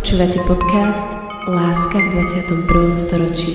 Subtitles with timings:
[0.00, 1.08] Počúvate podcast
[1.44, 2.96] Láska v 21.
[2.96, 3.52] storočí.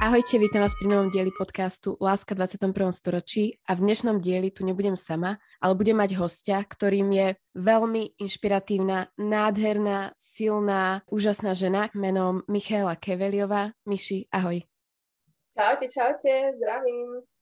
[0.00, 2.88] Ahojte, vítam vás pri novom dieli podcastu Láska v 21.
[2.88, 8.16] storočí a v dnešnom dieli tu nebudem sama, ale budem mať hostia, ktorým je veľmi
[8.16, 13.76] inšpiratívna, nádherná, silná, úžasná žena menom Michaela Keveliová.
[13.84, 14.64] Miši, ahoj.
[15.52, 17.35] Čaute, čaute, zdravím.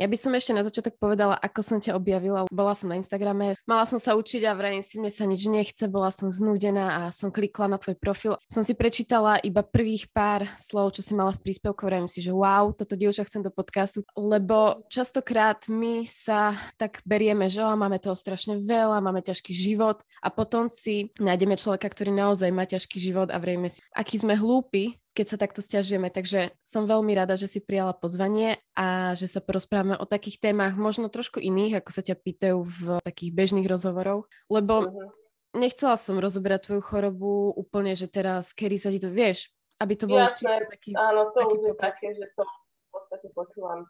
[0.00, 2.48] Ja by som ešte na začiatok povedala, ako som ťa objavila.
[2.48, 5.92] Bola som na Instagrame, mala som sa učiť a vrajím si, mne sa nič nechce,
[5.92, 8.40] bola som znúdená a som klikla na tvoj profil.
[8.48, 12.32] Som si prečítala iba prvých pár slov, čo si mala v príspevku, vrajím si, že
[12.32, 18.16] wow, toto dievča chcem do podcastu, lebo častokrát my sa tak berieme, že máme toho
[18.16, 23.28] strašne veľa, máme ťažký život a potom si nájdeme človeka, ktorý naozaj má ťažký život
[23.28, 26.08] a vrejme si, aký sme hlúpi, keď sa takto stiažujeme.
[26.08, 30.78] Takže som veľmi rada, že si prijala pozvanie a že sa porozprávame o takých témach,
[30.78, 35.10] možno trošku iných, ako sa ťa pýtajú v takých bežných rozhovoroch, lebo uh-huh.
[35.58, 40.04] nechcela som rozoberať tvoju chorobu úplne, že teraz, kedy sa ti to vieš, aby to
[40.06, 43.88] bolo Jasné, taký áno, to taký už je také, že to v podstate počúvam.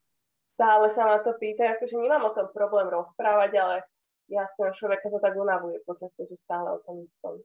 [0.54, 3.76] Stále sa ma to pýta, akože nemám o tom problém rozprávať, ale
[4.30, 7.42] jasné, človeka to tak unavuje počas že stále o tom istom.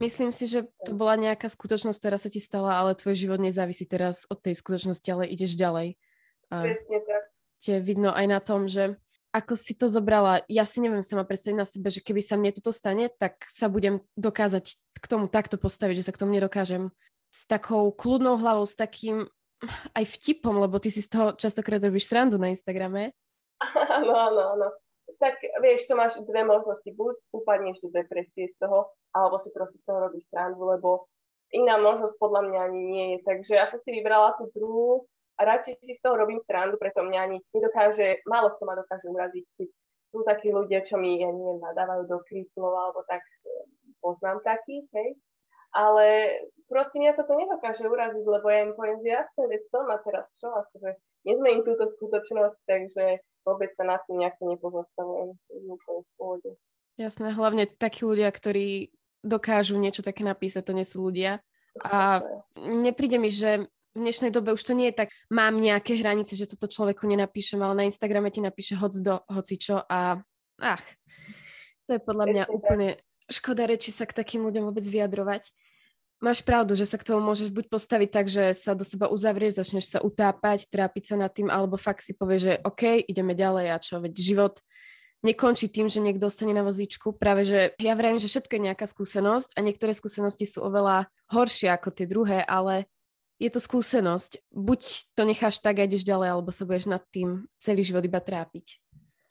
[0.00, 3.84] Myslím si, že to bola nejaká skutočnosť, ktorá sa ti stala, ale tvoj život nezávisí
[3.84, 6.00] teraz od tej skutočnosti, ale ideš ďalej.
[6.48, 7.22] A Presne tak.
[7.60, 8.96] Te vidno aj na tom, že
[9.30, 12.56] ako si to zobrala, ja si neviem sama predstaviť na sebe, že keby sa mne
[12.56, 16.88] toto stane, tak sa budem dokázať k tomu takto postaviť, že sa k tomu nedokážem
[17.30, 19.28] s takou kľudnou hlavou, s takým
[19.92, 23.12] aj vtipom, lebo ty si z toho častokrát robíš srandu na Instagrame.
[24.00, 24.68] Áno, áno, áno
[25.20, 26.88] tak vieš, to máš dve možnosti.
[26.96, 31.10] Buď upadneš do depresie z toho, alebo si proste z toho robíš strandu, lebo
[31.50, 33.18] iná možnosť podľa mňa ani nie je.
[33.26, 35.04] Takže ja som si vybrala tú druhú
[35.38, 39.06] a radšej si z toho robím strandu, preto mňa ani nedokáže, málo kto ma dokáže
[39.10, 39.68] uraziť, keď
[40.10, 43.22] sú takí ľudia, čo mi, ja neviem, nadávajú do krytlov alebo tak,
[44.02, 45.10] poznám takých, hej.
[45.70, 46.06] Ale
[46.66, 50.26] proste mňa toto nedokáže uraziť, lebo ja im poviem, že jasné, veď som a teraz
[50.34, 50.98] čo, akože
[51.30, 56.58] nezmením túto skutočnosť, takže vôbec sa nad tým nejako pohode.
[56.98, 61.40] Jasné, hlavne takí ľudia, ktorí dokážu niečo také napísať, to nie sú ľudia.
[61.80, 62.24] A
[62.58, 66.46] nepríde mi, že v dnešnej dobe už to nie je tak, mám nejaké hranice, že
[66.46, 70.22] toto človeku nenapíšem, ale na Instagrame ti napíše hoc do hocičo a
[70.62, 70.84] ach,
[71.90, 75.50] to je podľa mňa úplne škoda reči sa k takým ľuďom vôbec vyjadrovať.
[76.20, 79.56] Máš pravdu, že sa k tomu môžeš buď postaviť tak, že sa do seba uzavrieš,
[79.56, 83.66] začneš sa utápať, trápiť sa nad tým, alebo fakt si povieš, že OK, ideme ďalej
[83.72, 84.54] a čo, veď život
[85.26, 87.16] nekončí tým, že niekto ostane na vozíčku.
[87.16, 91.70] Práve, že ja vravím, že všetko je nejaká skúsenosť a niektoré skúsenosti sú oveľa horšie
[91.72, 92.88] ako tie druhé, ale
[93.40, 94.52] je to skúsenosť.
[94.52, 94.80] Buď
[95.16, 98.80] to necháš tak a ideš ďalej, alebo sa budeš nad tým celý život iba trápiť.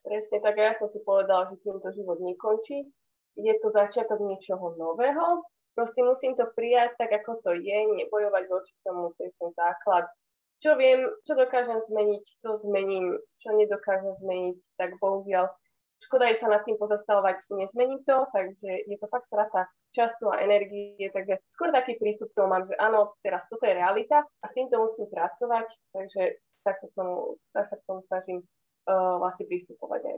[0.01, 2.89] Presne tak, ja som si povedala, že týmto život nekončí.
[3.37, 5.45] Je to začiatok niečoho nového,
[5.79, 10.11] Proste musím to prijať tak, ako to je, nebojovať voči tomu, to je ten základ.
[10.59, 15.47] Čo viem, čo dokážem zmeniť, to zmením, čo nedokážem zmeniť, tak bohužiaľ
[15.99, 20.41] škoda je sa nad tým pozastavovať, nezmení to, takže je to fakt strata času a
[20.41, 24.55] energie, takže skôr taký prístup tomu mám, že áno, teraz toto je realita a s
[24.55, 26.21] týmto musím pracovať, takže
[26.63, 30.17] tak sa, tomu, tak sa k tomu snažím uh, vlastne prístupovať aj.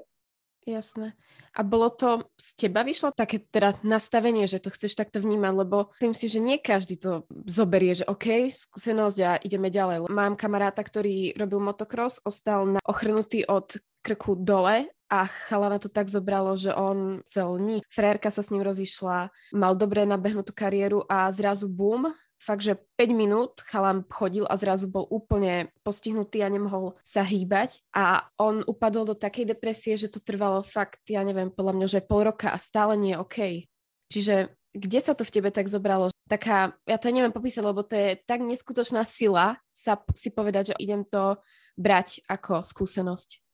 [0.61, 1.17] Jasné.
[1.57, 5.89] A bolo to z teba vyšlo také teda nastavenie, že to chceš takto vnímať, lebo
[5.97, 10.05] myslím si, že nie každý to zoberie, že OK, skúsenosť a ideme ďalej.
[10.05, 13.73] Mám kamaráta, ktorý robil motocross, ostal na ochrnutý od
[14.05, 17.83] krku dole a chalana to tak zobralo, že on cel ní.
[17.91, 23.11] Frérka sa s ním rozišla, mal dobre nabehnutú kariéru a zrazu boom, fakt, že 5
[23.13, 29.05] minút chalam chodil a zrazu bol úplne postihnutý a nemohol sa hýbať a on upadol
[29.05, 32.57] do takej depresie, že to trvalo fakt, ja neviem, podľa mňa, že pol roka a
[32.57, 33.38] stále nie je OK.
[34.09, 34.35] Čiže
[34.72, 36.09] kde sa to v tebe tak zobralo?
[36.25, 40.79] Taká, ja to neviem popísať, lebo to je tak neskutočná sila sa si povedať, že
[40.79, 41.37] idem to
[41.75, 43.50] brať ako skúsenosť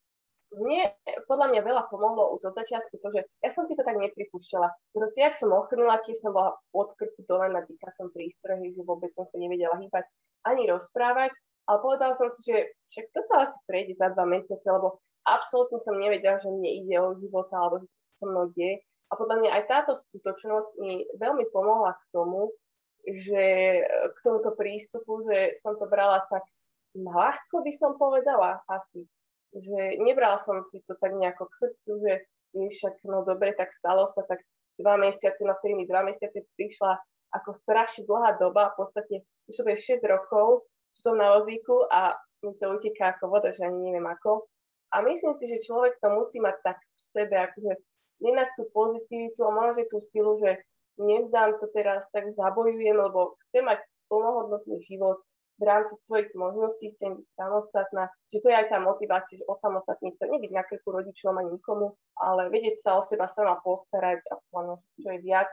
[0.56, 0.96] mne
[1.28, 4.72] podľa mňa veľa pomohlo už od začiatku to, že ja som si to tak nepripúšťala.
[4.96, 9.12] Proste, ak som ochrnula, tiež som bola od krku dole na dýchacom prístroji, že vôbec
[9.14, 10.08] som sa nevedela hýbať
[10.48, 11.36] ani rozprávať,
[11.68, 12.58] ale povedala som si, že
[12.96, 17.20] však toto asi prejde za dva mesiace, lebo absolútne som nevedela, že mne ide o
[17.20, 18.80] život alebo že čo sa so mnou deje.
[19.08, 22.52] A podľa mňa aj táto skutočnosť mi veľmi pomohla k tomu,
[23.08, 23.44] že
[23.88, 26.44] k tomuto prístupu, že som to brala tak
[26.98, 29.08] ľahko by som povedala asi
[29.56, 32.14] že nebral som si to tak nejako k srdcu, že
[32.58, 34.42] je však, no dobre, tak stalo sa, tak
[34.80, 36.98] dva mesiace, na ktorými dva mesiace prišla
[37.36, 39.16] ako strašne dlhá doba, v podstate
[39.52, 40.64] už bude 6 rokov,
[40.96, 42.16] že som na vozíku a
[42.46, 44.48] mi to uteká ako voda, že ani neviem ako.
[44.96, 47.74] A myslím si, že človek to musí mať tak v sebe, akože
[48.24, 50.64] jednak tú pozitivitu a možno tú silu, že
[50.98, 55.20] nevzdám to teraz, tak zabojujem, lebo chcem mať plnohodnotný život
[55.58, 60.14] v rámci svojich možností, chcem byť samostatná, že to je aj tá motivácia, že osamostatný
[60.18, 64.38] to nebyť na krku rodičom ani nikomu, ale vedieť sa o seba sama postarať a
[65.02, 65.50] čo je viac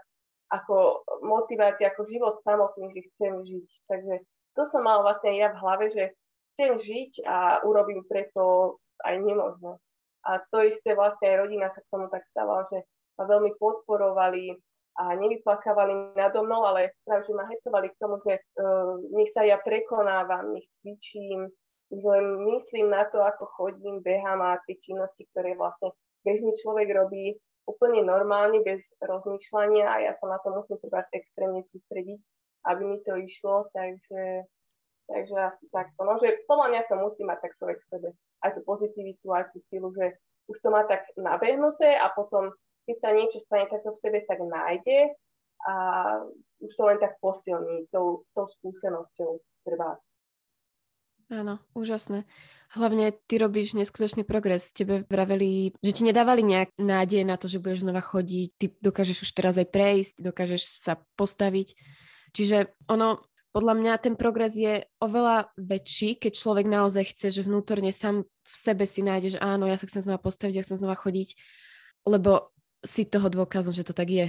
[0.53, 3.69] ako motivácia, ako život samotný, že chcem žiť.
[3.89, 4.15] Takže
[4.55, 6.15] to som mal vlastne ja v hlave, že
[6.55, 9.81] chcem žiť a urobím preto aj nemožné.
[10.25, 12.87] A to isté vlastne aj rodina sa k tomu tak stávala, že
[13.19, 14.57] ma veľmi podporovali
[14.95, 19.43] a nevyplakávali nado mnou, ale práve, že ma hecovali k tomu, že uh, nech sa
[19.43, 21.51] ja prekonávam, nech cvičím,
[21.91, 22.25] len
[22.55, 27.35] myslím na to, ako chodím, behám a tie činnosti, ktoré vlastne bežný človek robí
[27.67, 32.19] úplne normálne, bez rozmýšľania a ja sa na to musím treba extrémne sústrediť,
[32.71, 34.47] aby mi to išlo, takže
[35.05, 36.01] Takže asi takto.
[36.01, 38.09] No, že podľa mňa to musí mať tak človek v sebe.
[38.41, 40.17] Aj tú pozitivitu, aj tú silu, že
[40.49, 42.53] už to má tak nabehnuté a potom,
[42.85, 45.17] keď sa niečo stane, tak to v sebe tak nájde
[45.65, 45.75] a
[46.61, 50.13] už to len tak posilní tou, tou skúsenosťou pre vás.
[51.33, 52.29] Áno, úžasné.
[52.77, 54.77] Hlavne ty robíš neskutočný progres.
[54.77, 58.49] Tebe vraveli, že ti nedávali nejak nádej na to, že budeš znova chodiť.
[58.61, 61.73] Ty dokážeš už teraz aj prejsť, dokážeš sa postaviť.
[62.35, 67.95] Čiže ono, podľa mňa ten progres je oveľa väčší, keď človek naozaj chce, že vnútorne
[67.95, 70.99] sám v sebe si nájde, že áno, ja sa chcem znova postaviť, ja chcem znova
[70.99, 71.39] chodiť,
[72.05, 72.54] lebo
[72.85, 74.27] si toho dôkazom, že to tak je.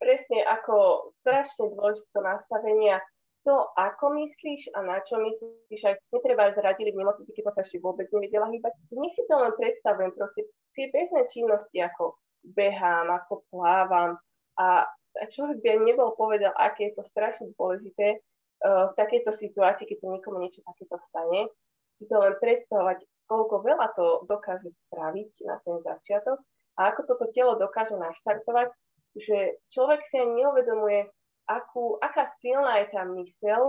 [0.00, 3.00] Presne, ako strašne dôležité nastavenie
[3.44, 7.78] to, ako myslíš a na čo myslíš, aj netreba zradili v nemocnici, keď sa ešte
[7.84, 8.72] vôbec nevedela hýbať.
[8.96, 12.16] My si to len predstavujem, proste tie bežné činnosti, ako
[12.56, 14.16] behám, ako plávam
[14.56, 14.88] a
[15.28, 20.08] človek by nebol povedal, aké je to strašne dôležité uh, v takejto situácii, keď sa
[20.08, 21.52] niekomu niečo takéto stane,
[22.00, 26.40] si to len predstavovať, koľko veľa to dokáže spraviť na ten začiatok
[26.78, 28.70] a ako toto telo dokáže naštartovať,
[29.14, 31.06] že človek si ani neuvedomuje,
[31.46, 33.62] akú, aká silná je tá mysel,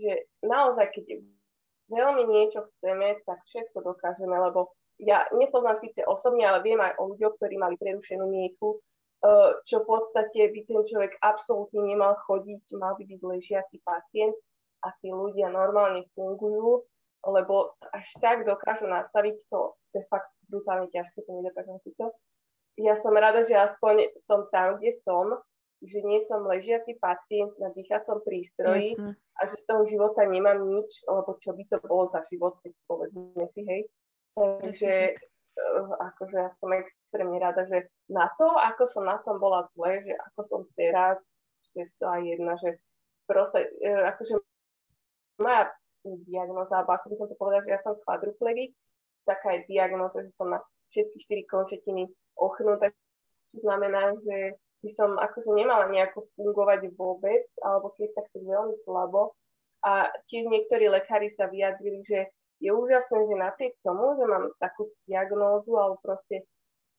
[0.00, 1.20] že naozaj, keď
[1.92, 4.72] veľmi niečo chceme, tak všetko dokážeme, lebo
[5.02, 8.80] ja nepoznám síce osobne, ale viem aj o ľuďoch, ktorí mali prerušenú mieku
[9.24, 14.36] Eh, čo v podstate by ten človek absolútne nemal chodiť, mal by byť ležiaci pacient
[14.84, 16.84] a tí ľudia normálne fungujú,
[17.24, 22.12] lebo až tak dokážu nastaviť to, je fakt brutálne ťažké, to nedokážem si to.
[22.80, 25.38] Ja som rada, že aspoň som tam, kde som,
[25.84, 29.14] že nie som ležiaci pacient na dýchacom prístroji Jasne.
[29.14, 32.72] a že z toho života nemám nič, lebo čo by to bolo za život, keď
[32.88, 33.82] povedzme si, hej.
[34.34, 35.14] Takže
[35.54, 40.02] Eh, akože ja som extrémne rada, že na to, ako som na tom bola zle,
[40.02, 41.22] že ako som teraz,
[41.70, 42.82] že je to aj jedna, že
[43.30, 44.34] proste, eh, akože
[45.38, 45.70] moja
[46.02, 48.74] diagnoza, alebo ako by som to povedala, že ja som kvadruplegik,
[49.24, 50.60] taká je diagnoza, že som na
[50.92, 52.06] všetky štyri končetiny
[52.38, 52.92] ochnutá,
[53.50, 59.32] čo znamená, že by som akože nemala nejako fungovať vôbec, alebo keď tak veľmi slabo.
[59.84, 62.28] A tiež niektorí lekári sa vyjadrili, že
[62.60, 66.48] je úžasné, že napriek tomu, že mám takú diagnózu, alebo proste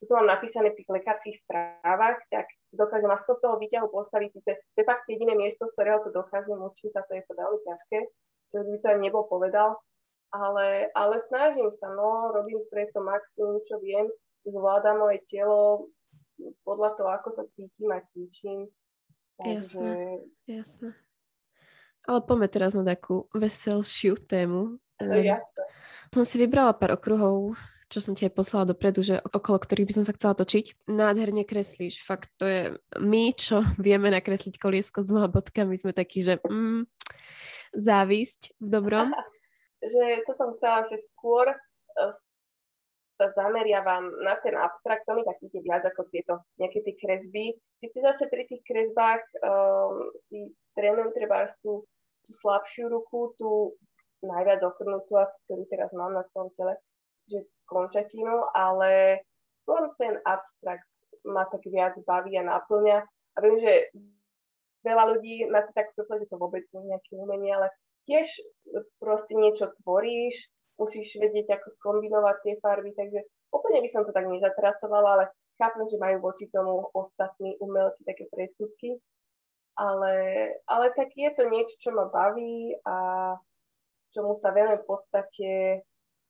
[0.05, 4.53] to mám napísané v tých lekárskych správach, tak dokážem aspoň z toho výťahu postaviť, to
[4.53, 7.97] je fakt jediné miesto, z ktorého to dokážem, učím sa, to je to veľmi ťažké,
[8.53, 9.81] čo by to aj nebol povedal,
[10.37, 14.07] ale, ale snažím sa, no, robím preto maximum, čo viem,
[14.45, 15.89] zvládam moje telo
[16.67, 18.67] podľa toho, ako sa cítim a cvičím.
[19.39, 19.79] Takže...
[19.79, 19.95] Jasné,
[20.47, 20.89] jasné.
[22.05, 24.77] Ale poďme teraz na takú veselšiu tému.
[25.01, 25.41] Ja.
[26.13, 27.57] Som si vybrala pár okruhov,
[27.89, 30.87] čo som ti aj poslala dopredu, že okolo ktorých by som sa chcela točiť.
[30.87, 32.05] Nádherne kreslíš.
[32.05, 32.61] Fakt to je
[33.01, 36.85] my, čo vieme nakresliť koliesko s dvoma bodkami, sme takí, že mm,
[37.75, 39.09] závisť v dobrom.
[39.85, 41.57] že to som chcela, že skôr e,
[43.15, 47.45] sa zameriavam na ten abstrakt, to mi tak ide viac ako tieto nejaké tie kresby.
[47.79, 51.87] Sice zase pri tých kresbách um, si trénujem treba tú,
[52.27, 53.71] tú slabšiu ruku, tú
[54.19, 55.15] najviac ochrnutú,
[55.47, 56.75] ktorú teraz mám na celom tele,
[57.31, 59.23] že končatinu, ale
[59.63, 60.87] skôr ten abstrakt
[61.23, 62.99] ma tak viac baví a naplňa.
[63.05, 63.95] A viem, že
[64.83, 67.71] veľa ľudí na to tak prúfle, že to vôbec nie nejaké umenie, ale
[68.05, 68.25] tiež
[69.01, 73.19] proste niečo tvoríš, musíš vedieť, ako skombinovať tie farby, takže
[73.51, 75.25] úplne by som to tak nezatracovala, ale
[75.59, 78.99] chápem, že majú voči tomu ostatní umelci také predsudky,
[79.75, 80.15] ale,
[80.67, 82.95] ale tak je to niečo, čo ma baví a
[84.15, 85.49] čomu sa venujem v podstate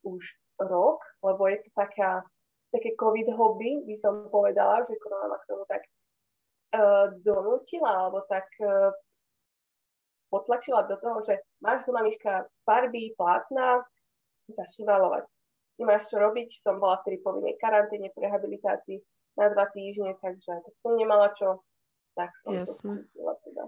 [0.05, 0.21] už
[0.61, 2.25] rok, lebo je to taká,
[2.73, 8.25] také covid hobby, by som povedala, že korona ma k tomu tak uh, donútila, alebo
[8.25, 8.89] tak uh,
[10.35, 13.87] potlačila do toho, že máš doma myška farby, plátna,
[14.51, 15.23] začni malovať.
[15.79, 18.99] nemáš čo robiť, som bola v povinnej karanténe pre rehabilitácii
[19.35, 21.63] na dva týždne, takže tak som nemala čo,
[22.15, 23.03] tak som Jasne.
[23.11, 23.63] to teda.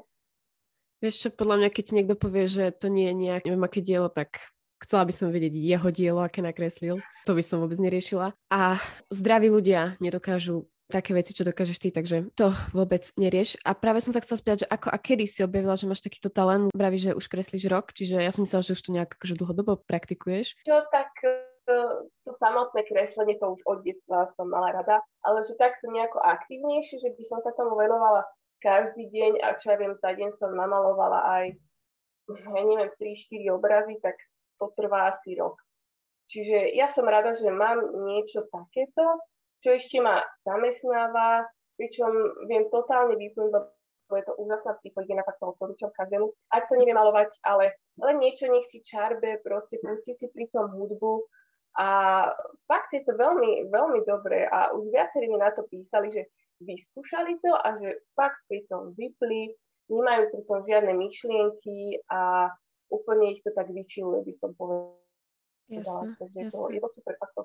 [1.04, 4.10] Vieš čo, podľa mňa, keď niekto povie, že to nie je nejak, neviem aké dielo,
[4.10, 4.40] tak
[4.82, 7.04] chcela by som vedieť jeho dielo, aké nakreslil.
[7.30, 8.34] To by som vôbec neriešila.
[8.50, 8.82] A
[9.12, 13.60] zdraví ľudia nedokážu také veci, čo dokážeš ty, takže to vôbec nerieš.
[13.68, 16.32] A práve som sa chcela spýtať, že ako a kedy si objavila, že máš takýto
[16.32, 19.36] talent, vraví, že už kreslíš rok, čiže ja som myslela, že už to nejak akože
[19.36, 20.56] dlhodobo praktikuješ.
[20.64, 21.12] Čo tak
[21.68, 26.24] to, to samotné kreslenie to už od detstva som mala rada, ale že takto nejako
[26.24, 28.24] aktívnejšie, že by som sa tomu venovala
[28.64, 31.46] každý deň a čo ja viem, za deň som namalovala aj,
[32.32, 34.16] ja neviem, 3-4 obrazy, tak
[34.58, 35.60] to trvá asi rok.
[36.28, 39.04] Čiže ja som rada, že mám niečo takéto,
[39.64, 41.46] čo ešte ma zamestnáva,
[41.78, 42.12] pričom
[42.50, 46.32] viem totálne vypnúť, lebo je to úžasná psychohygiena, fakt to odporúčam každému.
[46.50, 50.72] Ak to nevie malovať, ale len niečo nech si čarbe, proste pusti si pri tom
[50.72, 51.28] hudbu
[51.78, 51.88] a
[52.66, 56.26] fakt je to veľmi, veľmi dobré a už viacerí mi na to písali, že
[56.64, 59.54] vyskúšali to a že fakt pri tom vypli,
[59.92, 62.50] nemajú pri tom žiadne myšlienky a
[62.90, 64.98] úplne ich to tak vyčiluje, by som povedala.
[65.68, 66.58] Jasne, Takže jasne.
[66.58, 67.44] To, je to super, fakt to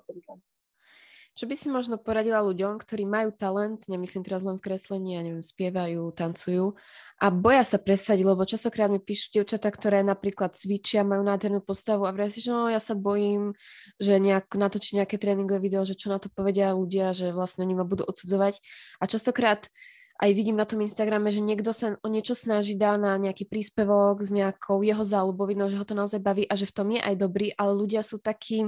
[1.33, 5.23] čo by si možno poradila ľuďom, ktorí majú talent, nemyslím teraz len v kreslení, ja
[5.25, 6.77] neviem, spievajú, tancujú
[7.23, 12.03] a boja sa presadiť, lebo častokrát mi píšu dievčatá, ktoré napríklad cvičia, majú nádhernú postavu
[12.03, 13.55] a vrajú si, že no, ja sa bojím,
[14.03, 17.79] že nejak natočí nejaké tréningové video, že čo na to povedia ľudia, že vlastne oni
[17.79, 18.59] ma budú odsudzovať.
[18.99, 19.71] A častokrát
[20.19, 24.19] aj vidím na tom Instagrame, že niekto sa o niečo snaží, dá na nejaký príspevok
[24.19, 27.01] s nejakou jeho záľubou, vidno, že ho to naozaj baví a že v tom je
[27.07, 28.67] aj dobrý, ale ľudia sú takí,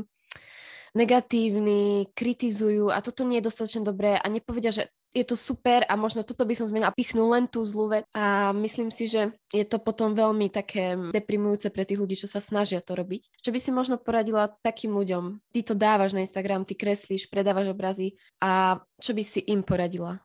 [0.95, 5.95] negatívni, kritizujú a toto nie je dostatočne dobré a nepovedia, že je to super a
[5.95, 9.63] možno toto by som zmenila, pichnú len tú zlú vec a myslím si, že je
[9.63, 13.31] to potom veľmi také deprimujúce pre tých ľudí, čo sa snažia to robiť.
[13.39, 15.39] Čo by si možno poradila takým ľuďom?
[15.55, 20.19] Ty to dávaš na Instagram, ty kreslíš, predávaš obrazy a čo by si im poradila?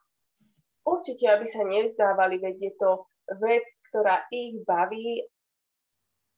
[0.82, 3.06] Určite, aby sa nevzdávali, veď je to
[3.38, 5.22] vec, ktorá ich baví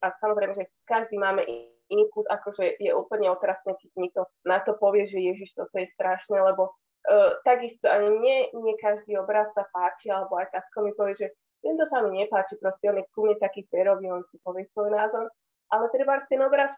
[0.03, 1.47] a samozrejme, že každý máme
[1.91, 5.91] iný kus, akože je úplne otrasné, keď niekto na to povie, že Ježiš, toto je
[5.91, 10.95] strašné, lebo uh, takisto ani nie, nie každý obraz sa páči, alebo aj takto mi
[10.95, 11.27] povie, že
[11.61, 14.89] tento sa mi nepáči, proste on je ku mne taký férový, on si povie svoj
[14.89, 15.29] názor,
[15.69, 16.73] ale treba ten obraz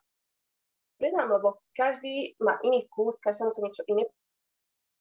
[0.99, 4.03] predám, lebo každý má iný kus, každému sa niečo iné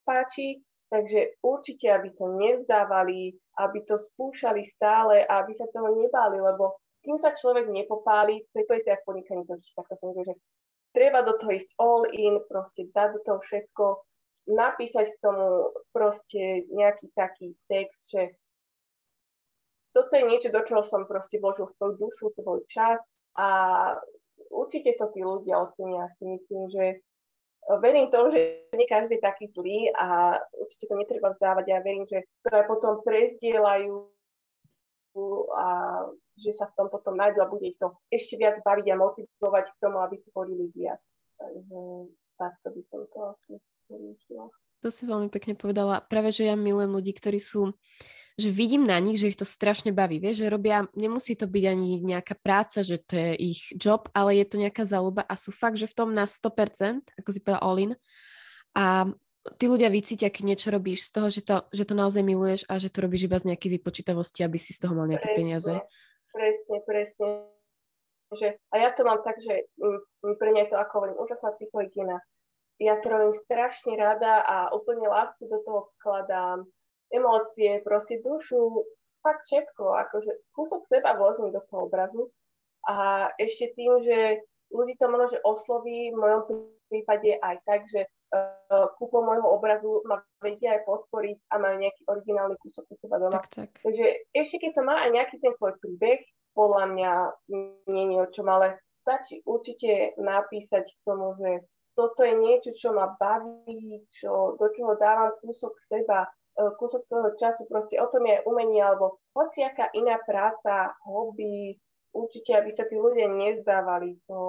[0.06, 6.81] páči, takže určite, aby to nevzdávali, aby to skúšali stále aby sa toho nebáli, lebo
[7.02, 10.34] kým sa človek nepopáli, to je to isté ako podnikanie, to takto funguje, že
[10.94, 13.84] treba do toho ísť all in, proste dať do toho všetko,
[14.50, 18.22] napísať k tomu proste nejaký taký text, že
[19.92, 22.98] toto je niečo, do čoho som proste vložil svoju dušu, svoj čas
[23.36, 23.48] a
[24.48, 26.08] určite to tí ľudia ocenia.
[26.16, 26.84] Si myslím, že
[27.84, 31.64] verím tomu, že nie každý je taký zlý a určite to netreba vzdávať.
[31.68, 34.08] Ja verím, že to aj potom prezdielajú
[35.52, 35.66] a
[36.36, 39.66] že sa v tom potom nájdu a bude ich to ešte viac baviť a motivovať
[39.72, 41.02] k tomu, aby tvorili viac.
[41.36, 41.80] Takže
[42.40, 43.54] takto by som to asi
[44.82, 46.02] To si veľmi pekne povedala.
[46.02, 47.76] Práve, že ja milujem ľudí, ktorí sú
[48.40, 51.64] že vidím na nich, že ich to strašne baví, vieš, že robia, nemusí to byť
[51.68, 55.52] ani nejaká práca, že to je ich job, ale je to nejaká záľuba a sú
[55.52, 57.92] fakt, že v tom na 100%, ako si povedal all in.
[58.72, 59.04] A
[59.58, 62.78] tí ľudia vycítia, keď niečo robíš z toho, že to, že to naozaj miluješ a
[62.78, 65.72] že to robíš iba z nejakej vypočítavosti, aby si z toho mal nejaké presne, peniaze.
[66.30, 67.26] Presne, presne.
[68.32, 70.00] Že, a ja to mám tak, že m,
[70.40, 72.16] pre mňa je to ako hovorím, úžasná psychohygiena.
[72.80, 76.64] Ja to robím strašne rada a úplne lásku do toho vkladám,
[77.12, 78.88] emócie, proste dušu,
[79.20, 82.32] fakt všetko, akože kúsok seba vložím do toho obrazu
[82.88, 84.42] a ešte tým, že
[84.74, 86.42] ľudí to možno, že osloví, v mojom
[86.90, 88.08] prípade aj tak, že
[88.96, 93.44] kúpou môjho obrazu ma vedia aj podporiť a majú nejaký originálny kúsok u seba doma.
[93.44, 93.70] Tak, tak.
[93.84, 96.24] Takže ešte keď to má aj nejaký ten svoj príbeh,
[96.56, 97.12] podľa mňa
[97.92, 102.96] nie je o čom, ale stačí určite napísať k tomu, že toto je niečo, čo
[102.96, 108.24] ma baví, čo, do čoho dávam kúsok seba, uh, kúsok svojho času, proste o tom
[108.24, 111.76] je umenie alebo hociaká iná práca, hobby,
[112.16, 114.40] určite, aby sa tí ľudia nezdávali, to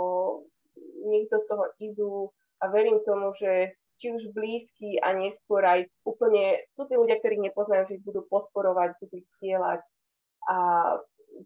[1.04, 2.32] niekto toho idú,
[2.63, 7.43] a verím tomu, že či už blízky a neskôr aj úplne sú tí ľudia, ktorí
[7.43, 9.84] nepoznajú, že ich budú podporovať, budú ich dielať
[10.48, 10.58] a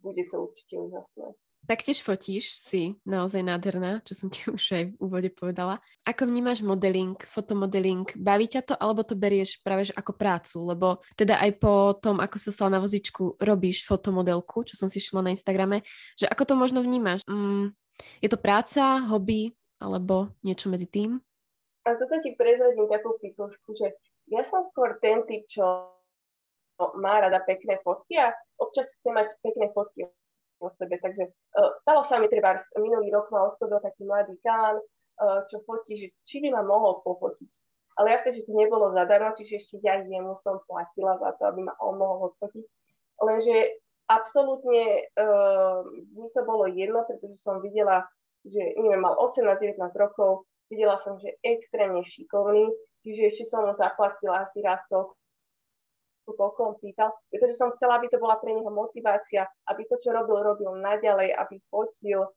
[0.01, 1.33] bude to určite úžasné.
[1.67, 5.83] Taktiež fotíš, si naozaj nádherná, čo som ti už aj v úvode povedala.
[6.07, 8.07] Ako vnímaš modeling, fotomodeling?
[8.15, 10.57] Baví ťa to, alebo to berieš práve ako prácu?
[10.63, 10.87] Lebo
[11.19, 15.27] teda aj po tom, ako sa stala na vozičku, robíš fotomodelku, čo som si šla
[15.27, 15.83] na Instagrame,
[16.15, 17.25] že ako to možno vnímaš?
[17.27, 17.75] Mm,
[18.23, 21.21] je to práca, hobby, alebo niečo medzi tým?
[21.87, 23.95] a toto ti prezradím takú pikošku, že
[24.27, 25.63] ja som skôr ten typ, čo
[26.99, 30.03] má rada pekné fotky a občas chce mať pekné fotky
[30.59, 30.99] o sebe.
[30.99, 35.63] Takže uh, stalo sa mi treba minulý rok ma oslovil taký mladý kán, uh, čo
[35.63, 37.51] fotí, že či by ma mohol pofotiť.
[37.97, 41.65] Ale jasne, že to nebolo zadarmo, čiže ešte ja jemu som platila za to, aby
[41.65, 42.65] ma on mohol odfotiť.
[43.25, 43.55] Lenže
[44.05, 45.81] absolútne uh,
[46.13, 48.05] mi to bolo jedno, pretože som videla,
[48.47, 52.67] že neviem, mal 18-19 rokov, videla som, že extrémne šikovný,
[53.03, 55.15] čiže ešte som mu zaplatila asi raz to,
[56.27, 60.11] koľko on pýtal, pretože som chcela, aby to bola pre neho motivácia, aby to, čo
[60.11, 62.27] robil, robil naďalej, aby fotil,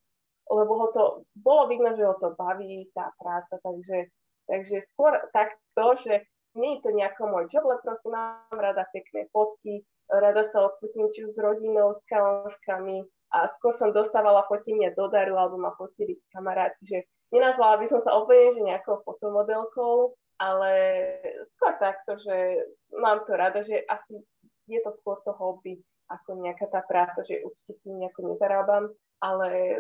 [0.47, 1.03] lebo ho to,
[1.35, 4.11] bolo vidno, že ho to baví, tá práca, takže,
[4.47, 6.23] takže skôr takto, že
[6.55, 11.11] nie je to nejako môj job, ale proste mám rada pekné fotky, rada sa odfotím
[11.15, 13.07] či už s rodinou, s kamoškami.
[13.31, 16.99] A skôr som dostávala fotenia do daru alebo ma fotili kamaráti, že
[17.31, 20.73] nenazvala by som sa úplne, že nejakou fotomodelkou, ale
[21.55, 22.67] skôr takto, že
[22.99, 24.19] mám to rada, že asi
[24.67, 25.79] je to skôr to hobby
[26.11, 28.91] ako nejaká tá práca, že určite s tým nejako nezarábam,
[29.23, 29.79] ale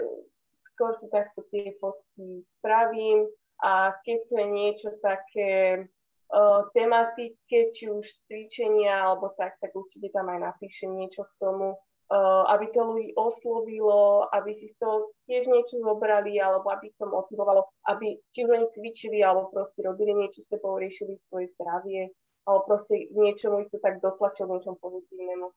[0.62, 3.26] skôr si takto tie fotky spravím.
[3.60, 5.84] A keď to je niečo také
[6.30, 11.74] uh, tematické, či už cvičenia alebo tak, tak určite tam aj napíšem niečo k tomu,
[11.74, 17.06] uh, aby to ľudí oslovilo, aby si z toho tiež niečo zobrali, alebo aby to
[17.10, 22.10] motivovalo, aby či už oni cvičili, alebo proste robili niečo s sebou, riešili svoje zdravie,
[22.46, 25.50] alebo proste niečomu ich to tak dotlačilo niečom pozitívnemu.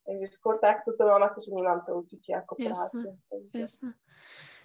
[0.00, 3.14] Takže skôr takto to mám, akože nemám to určite ako prácu.
[3.14, 3.88] Jasné, jasné.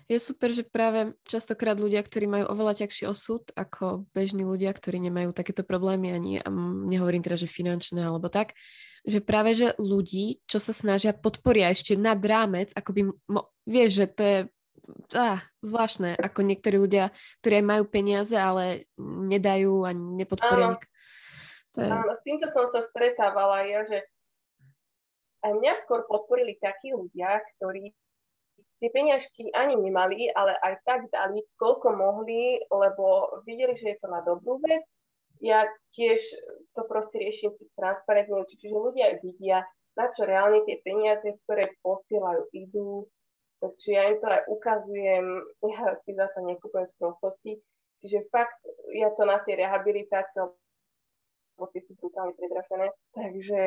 [0.06, 5.02] Je super, že práve častokrát ľudia, ktorí majú oveľa ťažší osud ako bežní ľudia, ktorí
[5.02, 6.50] nemajú takéto problémy ani, a
[6.86, 8.54] nehovorím teda, že finančné alebo tak,
[9.02, 14.02] že práve, že ľudí, čo sa snažia, podporia ešte nad rámec, ako by, mo- vieš,
[14.02, 14.38] že to je
[15.18, 17.10] ah, zvláštne, ako niektorí ľudia,
[17.42, 20.78] ktorí aj majú peniaze, ale nedajú a nepodporia.
[20.78, 20.82] Áno.
[21.74, 21.90] To je...
[21.90, 24.06] Áno, s týmto som sa stretávala ja, že
[25.46, 27.94] aj mňa skôr podporili takí ľudia, ktorí
[28.80, 34.08] tie peňažky ani nemali, ale aj tak dali, koľko mohli, lebo videli, že je to
[34.12, 34.84] na dobrú vec
[35.44, 36.20] ja tiež
[36.76, 42.52] to proste riešim cez transparentne čiže ľudia vidia, na čo reálne tie peniaze, ktoré posielajú,
[42.56, 43.08] idú.
[43.64, 45.26] Takže ja im to aj ukazujem,
[45.76, 47.52] ja si za to nekúpujem z profotky.
[48.04, 48.60] Čiže fakt,
[48.94, 50.44] ja to na tej rehabilitácii,
[51.56, 52.92] lebo tie sú brutálne predražené.
[53.16, 53.62] Takže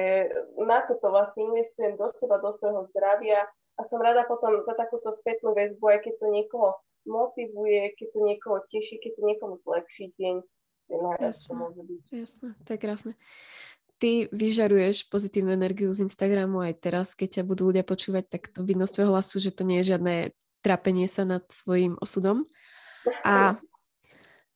[0.62, 5.14] na toto vlastne investujem do seba, do svojho zdravia a som rada potom za takúto
[5.14, 6.68] spätnú väzbu, aj keď to niekoho
[7.06, 10.42] motivuje, keď to niekoho teší, keď to niekomu zlepší deň
[11.20, 11.60] jasné,
[12.10, 13.12] Jasné, to je krásne.
[13.98, 18.62] Ty vyžaruješ pozitívnu energiu z Instagramu aj teraz, keď ťa budú ľudia počúvať, tak to
[18.62, 20.30] vidno z tvojho hlasu, že to nie je žiadne
[20.62, 22.46] trápenie sa nad svojim osudom.
[23.26, 23.58] A,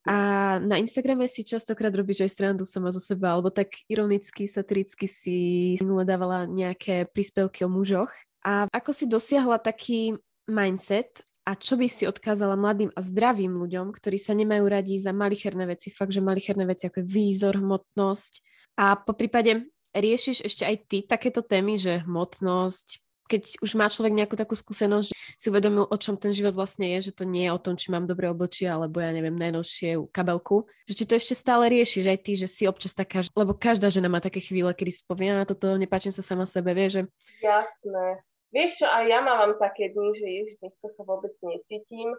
[0.07, 0.17] a
[0.63, 5.39] na Instagrame si častokrát robíš aj strandu sama zo seba, alebo tak ironicky, satiricky si
[5.83, 8.15] minule dávala nejaké príspevky o mužoch.
[8.43, 10.19] A ako si dosiahla taký
[10.51, 15.11] mindset, a čo by si odkázala mladým a zdravým ľuďom, ktorí sa nemajú radi za
[15.11, 18.33] malicherné veci, fakt, že malicherné veci ako je výzor, hmotnosť.
[18.79, 24.13] A po prípade riešiš ešte aj ty takéto témy, že hmotnosť, keď už má človek
[24.15, 27.49] nejakú takú skúsenosť, že si uvedomil, o čom ten život vlastne je, že to nie
[27.49, 31.17] je o tom, či mám dobré obočie, alebo ja neviem, najnovšie kabelku, že či to
[31.19, 34.71] ešte stále riešiš aj ty, že si občas taká, lebo každá žena má také chvíle,
[34.77, 37.01] kedy si povie, a toto nepáčim sa sama sebe, vie, že...
[37.41, 38.21] Jasné,
[38.53, 42.13] Vieš čo, aj ja mám také dni, že ježiš, dneska sa vôbec necítim,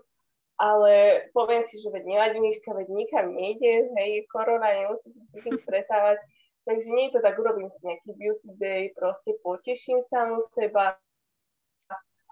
[0.58, 6.18] ale poviem si, že veď nevadí Miška, veď nikam nejde, hej, korona, nemusím stretávať,
[6.66, 10.98] takže nie je to tak, urobím si nejaký beauty day, proste poteším samú seba,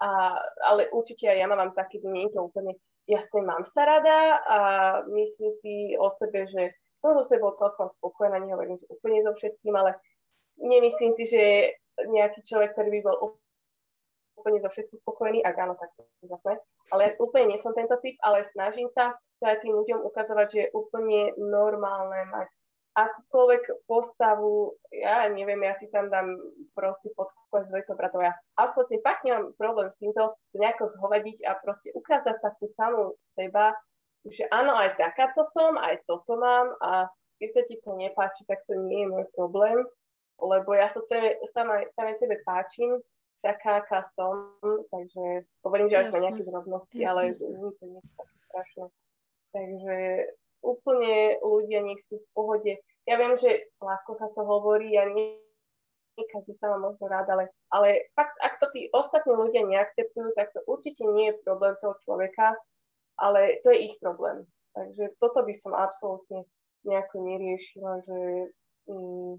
[0.02, 0.08] a,
[0.66, 2.74] ale určite aj ja mám také dni, nie je to úplne
[3.06, 4.58] jasné, mám sa rada a
[5.14, 9.94] myslím si o sebe, že som so sebou celkom spokojná, nehovorím, úplne so všetkým, ale
[10.58, 11.42] nemyslím si, že
[12.02, 13.16] nejaký človek, ktorý by bol
[14.42, 15.94] úplne so všetkým spokojný, ak áno, tak
[16.26, 16.58] zase.
[16.90, 20.58] Ale úplne nie som tento typ, ale snažím sa to aj tým ľuďom ukazovať, že
[20.66, 22.50] je úplne normálne mať
[22.92, 26.36] akúkoľvek postavu, ja neviem, ja si tam dám
[26.76, 28.24] proste pod s dvojtou bratov.
[28.24, 33.76] Ja absolútne fakt nemám problém s týmto nejako zhovadiť a proste ukázať takú samú seba,
[34.28, 37.08] že áno, aj takáto som, aj toto mám a
[37.40, 39.82] keď sa ti to nepáči, tak to nie je môj problém,
[40.38, 41.00] lebo ja sa
[41.52, 43.02] sama, sama sebe páčim
[43.42, 44.54] taká, aká som,
[44.88, 48.10] takže hovorím, že aj som nejaké drobnosti, ale nie to nie je
[48.48, 48.86] strašné.
[49.52, 49.96] Takže
[50.62, 52.72] úplne ľudia nech sú v pohode.
[53.04, 55.42] Ja viem, že ľahko sa to hovorí a nie,
[56.14, 60.32] nie každý sa má možno rád, ale, ale fakt, ak to tí ostatní ľudia neakceptujú,
[60.38, 62.54] tak to určite nie je problém toho človeka,
[63.18, 64.46] ale to je ich problém.
[64.72, 66.46] Takže toto by som absolútne
[66.86, 68.18] nejako neriešila, že
[68.88, 69.34] mm,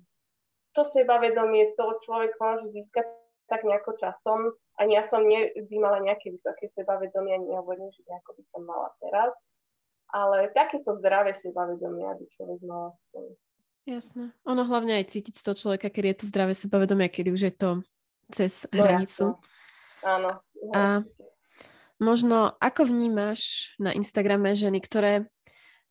[0.75, 3.07] to sebavedomie, to človek môže získať
[3.47, 4.55] tak nejako časom.
[4.79, 8.61] Ani ja som ne, vždy mala nejaké vysoké sebavedomie, ani nehovorím, že nejako by som
[8.65, 9.31] mala teraz.
[10.13, 13.23] Ale takéto zdravé sebavedomie, aby človek mal aspoň.
[13.83, 14.25] Jasné.
[14.47, 17.53] Ono hlavne aj cítiť z toho človeka, kedy je to zdravé sebavedomie, kedy už je
[17.53, 17.69] to
[18.31, 19.25] cez no, hranicu.
[20.05, 20.39] Áno.
[20.71, 21.03] A
[21.99, 25.27] možno ako vnímaš na Instagrame ženy, ktoré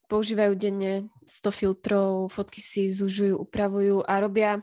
[0.08, 4.60] používajú denne 100 filtrov, fotky si zužujú, upravujú a robia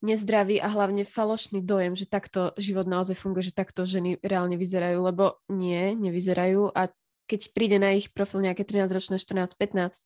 [0.00, 4.98] nezdravý a hlavne falošný dojem, že takto život naozaj funguje, že takto ženy reálne vyzerajú,
[5.00, 6.72] lebo nie, nevyzerajú.
[6.72, 6.88] A
[7.28, 10.02] keď príde na ich profil nejaké 13-ročné, 14-15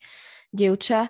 [0.53, 1.09] dievča,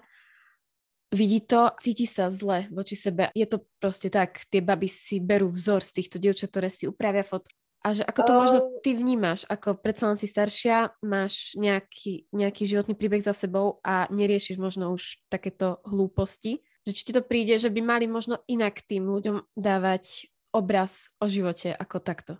[1.10, 3.34] vidí to, cíti sa zle voči sebe.
[3.34, 7.26] Je to proste tak, tie baby si berú vzor z týchto dievčat, ktoré si upravia
[7.26, 11.52] fotky a že ako to uh, možno ty vnímaš, ako predsa len si staršia, máš
[11.52, 17.12] nejaký, nejaký životný príbeh za sebou a neriešiš možno už takéto hlúposti, že či ti
[17.16, 22.32] to príde, že by mali možno inak tým ľuďom dávať obraz o živote ako takto?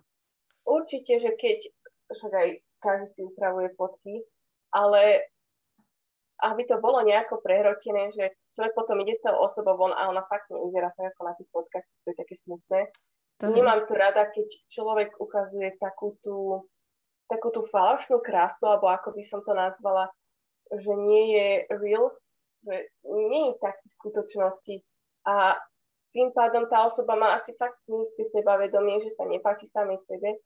[0.65, 1.59] Určite, že keď,
[2.13, 4.21] však aj každý si upravuje fotky,
[4.69, 5.29] ale
[6.45, 10.21] aby to bolo nejako prehrotené, že človek potom ide s tou osobou von a ona
[10.27, 12.79] fakt nevyzerá tak ako na tých fotkách, to je také smutné,
[13.39, 16.63] to Nemám to rada, keď človek ukazuje takú tú,
[17.27, 20.07] takú tú falošnú krásu, alebo ako by som to nazvala,
[20.71, 22.15] že nie je real,
[22.65, 24.75] že nie je taký v skutočnosti.
[25.29, 25.61] A
[26.11, 30.41] tým pádom tá osoba má asi fakt nízke sebavedomie, že sa nepáči samej sebe.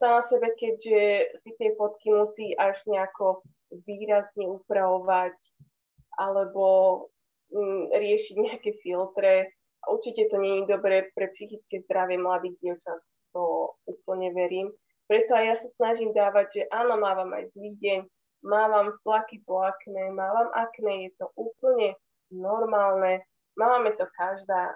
[0.00, 3.44] Sama sebe, keďže si tie fotky musí až nejako
[3.84, 5.36] výrazne upravovať
[6.16, 6.64] alebo
[7.52, 13.02] mm, riešiť nejaké filtre, Určite to nie je dobré pre psychické zdravie mladých dievčat,
[13.34, 14.70] to úplne verím.
[15.10, 18.00] Preto aj ja sa snažím dávať, že áno, mávam aj zlý deň,
[18.42, 21.94] mávam flaky po akné, mávam akné, je to úplne
[22.30, 23.22] normálne,
[23.54, 24.74] máme to každá,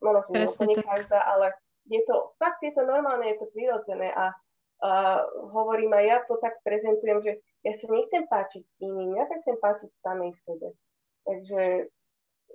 [0.00, 0.86] možno úplne tak.
[0.86, 1.52] každá, ale
[1.86, 5.20] je to, fakt je to normálne, je to prirodzené a uh,
[5.52, 9.56] hovorím aj ja to tak prezentujem, že ja sa nechcem páčiť iným, ja sa chcem
[9.60, 10.74] páčiť samej sebe.
[11.22, 11.62] Takže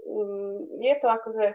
[0.04, 1.46] um, je to akože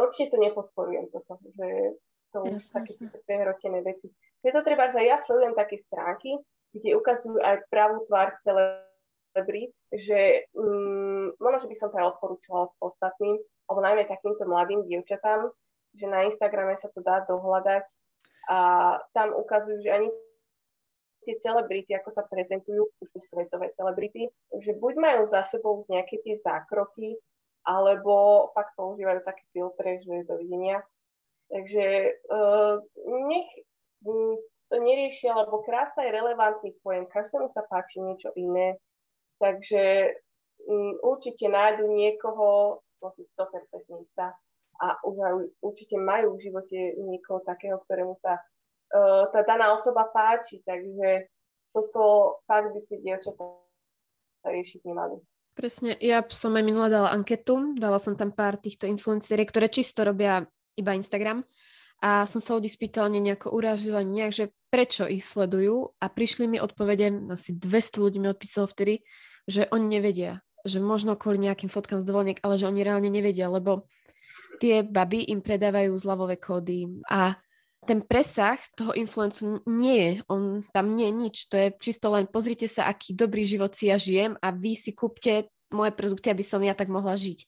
[0.00, 2.00] určite to nepodporujem toto, že
[2.32, 2.92] to už také
[3.28, 4.10] prehrotené veci.
[4.40, 6.36] Preto treba, že ja sledujem také stránky,
[6.74, 12.66] kde ukazujú aj pravú tvár celebry, že um, možno, že by som to aj odporúčala
[12.82, 13.38] ostatným,
[13.70, 15.48] alebo najmä takýmto mladým dievčatám,
[15.94, 17.86] že na Instagrame sa to dá dohľadať
[18.50, 18.58] a
[19.14, 20.08] tam ukazujú, že ani
[21.24, 24.28] tie celebrity, ako sa prezentujú, tie svetové celebrity,
[24.60, 27.16] že buď majú za sebou nejaké tie zákroky,
[27.64, 30.84] alebo fakt používajú také filtre, že dovidenia.
[31.48, 32.76] Takže uh,
[33.32, 33.48] nech
[34.04, 34.36] um,
[34.74, 38.74] to neriešia, lebo krása je relevantný pojem, každému sa páči niečo iné,
[39.38, 40.10] takže
[40.66, 44.34] um, určite nájdu niekoho, som si 100% istá,
[44.82, 45.14] a už
[45.62, 51.30] určite majú v živote niekoho takého, ktorému sa uh, tá daná osoba páči, takže
[51.70, 53.46] toto fakt by si dievčatá
[54.42, 55.22] riešiť nemali.
[55.54, 60.02] Presne, ja som aj minula dala anketu, dala som tam pár týchto influenceriek, ktoré čisto
[60.02, 60.42] robia
[60.74, 61.46] iba Instagram.
[62.02, 66.58] A som sa ľudí spýtala, nejako urážila, nejak, že prečo ich sledujú a prišli mi
[66.58, 69.06] odpovede, asi 200 ľudí mi odpísalo vtedy,
[69.46, 73.46] že oni nevedia, že možno kvôli nejakým fotkám z dovoleniek, ale že oni reálne nevedia,
[73.46, 73.86] lebo
[74.58, 77.38] tie baby im predávajú zľavové kódy a
[77.86, 82.26] ten presah toho influencu nie je, on tam nie je nič, to je čisto len
[82.26, 86.42] pozrite sa, aký dobrý život si ja žijem a vy si kúpte moje produkty, aby
[86.42, 87.46] som ja tak mohla žiť.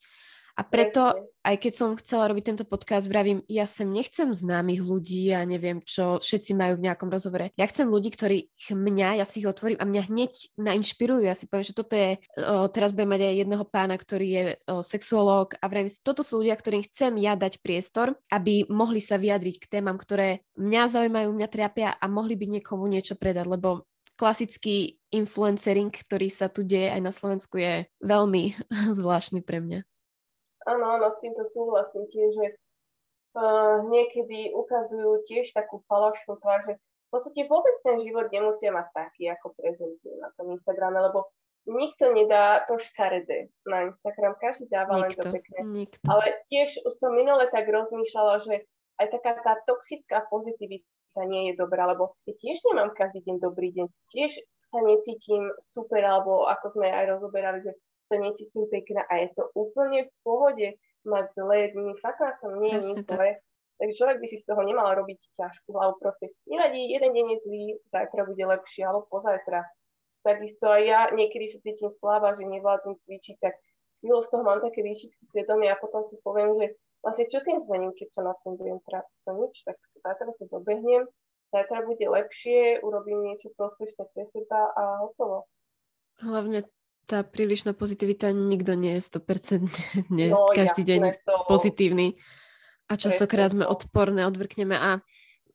[0.57, 1.13] A preto,
[1.45, 5.85] aj keď som chcela robiť tento podcast, vravím, ja sem nechcem známych ľudí a neviem,
[5.85, 7.53] čo všetci majú v nejakom rozhovore.
[7.61, 11.29] Ja chcem ľudí, ktorí mňa, ja si ich otvorím a mňa hneď nainšpirujú.
[11.29, 14.45] Ja si poviem, že toto je, o, teraz budem mať aj jedného pána, ktorý je
[14.65, 19.05] o, sexuológ a vravím si, toto sú ľudia, ktorým chcem ja dať priestor, aby mohli
[19.05, 23.45] sa vyjadriť k témam, ktoré mňa zaujímajú, mňa trápia a mohli by niekomu niečo predať,
[23.45, 23.85] lebo
[24.17, 28.57] klasický influencering, ktorý sa tu deje aj na Slovensku, je veľmi
[28.99, 29.81] zvláštny pre mňa.
[30.67, 32.47] Áno, áno, s týmto súhlasím tiež, že
[33.39, 36.75] uh, niekedy ukazujú tiež takú falošnú tvár, že
[37.07, 41.31] v podstate vôbec ten život nemusia mať taký, ako prezentujú na tom Instagrame, lebo
[41.67, 45.87] nikto nedá to škaredé na Instagram, každý dáva len to pekné.
[45.87, 46.03] Nikto.
[46.07, 48.67] Ale tiež som minule tak rozmýšľala, že
[49.03, 53.71] aj taká tá toxická pozitivita nie je dobrá, lebo ja tiež nemám každý deň dobrý
[53.75, 57.73] deň, tiež sa necítim super, alebo ako sme aj rozoberali, že
[58.07, 60.67] sa necítim pekná a je to úplne v pohode
[61.07, 61.95] mať zlé dni.
[62.03, 63.39] Fakt na tom nie je nič zlé.
[63.77, 66.01] Takže človek by si z toho nemal robiť ťažkú hlavu.
[66.01, 69.61] Proste nevadí, jeden deň je zlý, zajtra bude lepší, alebo pozajtra.
[70.27, 73.55] takisto aj ja niekedy sa cítim slabá, že nevládnem cvičiť, tak
[74.03, 76.67] chvíľu z toho mám také výšitky svedomia a potom si poviem, že
[77.07, 80.45] vlastne čo tým zmením, keď sa na tom budem trápiť, to nič, tak zajtra to
[80.51, 81.07] dobehnem,
[81.55, 85.47] zajtra bude lepšie, urobím niečo prospešné pre seba a hotovo.
[86.19, 86.67] Hlavne
[87.07, 89.71] tá prílišná pozitivita nikto nie je 100%
[90.17, 91.35] nie no, každý deň to...
[91.47, 92.19] pozitívny.
[92.87, 95.03] A častokrát sme odporné, odvrkneme a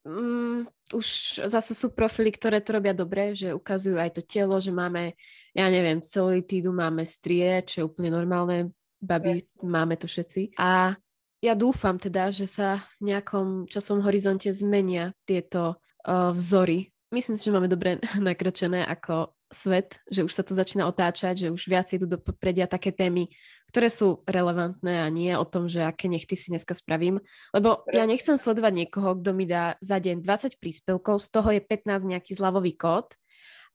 [0.04, 4.76] mm, už zase sú profily, ktoré to robia dobre, že ukazujú aj to telo, že
[4.76, 5.16] máme,
[5.56, 9.48] ja neviem, celulitídu, máme strie, čo je úplne normálne, baby, yes.
[9.64, 10.60] máme to všetci.
[10.60, 11.00] A
[11.42, 16.92] ja dúfam teda, že sa v nejakom časom horizonte zmenia tieto uh, vzory.
[17.16, 21.54] Myslím si, že máme dobre nakročené ako svet, že už sa to začína otáčať, že
[21.54, 23.30] už viac idú do popredia také témy,
[23.72, 27.24] ktoré sú relevantné a nie o tom, že aké nechty si dneska spravím.
[27.56, 31.62] Lebo ja nechcem sledovať niekoho, kto mi dá za deň 20 príspevkov, z toho je
[31.64, 33.16] 15 nejaký zľavový kód.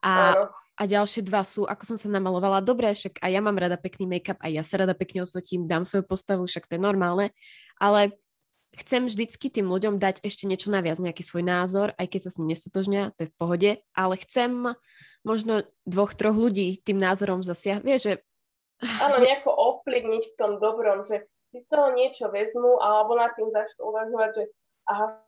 [0.05, 0.37] A,
[0.77, 4.05] a ďalšie dva sú, ako som sa namalovala, dobre, však aj ja mám rada pekný
[4.05, 7.33] make-up, aj ja sa rada pekne odfotím, dám svoju postavu, však to je normálne,
[7.81, 8.13] ale
[8.77, 12.37] chcem vždycky tým ľuďom dať ešte niečo naviac, nejaký svoj názor, aj keď sa s
[12.37, 14.77] ním nestotožňa, to je v pohode, ale chcem
[15.27, 17.83] možno dvoch, troch ľudí tým názorom zasiah.
[17.83, 18.15] Vieš, že...
[19.03, 23.51] Áno, nejako ovplyvniť v tom dobrom, že si z toho niečo vezmu alebo nad tým
[23.51, 24.45] začnú uvažovať, že
[24.87, 25.19] aha,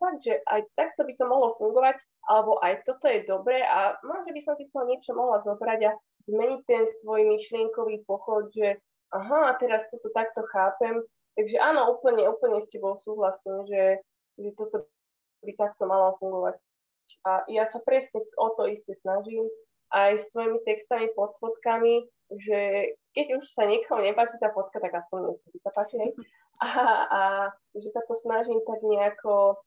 [0.00, 4.32] fakt, že aj takto by to mohlo fungovať, alebo aj toto je dobré a možno
[4.32, 5.92] by som si z toho niečo mohla zobrať a
[6.26, 8.78] zmeniť ten svoj myšlienkový pochod, že
[9.12, 11.04] aha, teraz toto takto chápem
[11.36, 14.00] Takže áno, úplne, úplne s tebou súhlasím, že,
[14.40, 14.88] že toto
[15.44, 16.56] by takto malo fungovať.
[17.26, 19.46] A ja sa presne o to isté snažím,
[19.94, 24.90] aj s svojimi textami pod fotkami, že keď už sa niekomu nepáči tá fotka, tak
[24.90, 26.12] aspoň by sa páči, hej.
[26.56, 26.72] A,
[27.12, 27.22] a
[27.76, 29.60] že sa to snažím tak nejako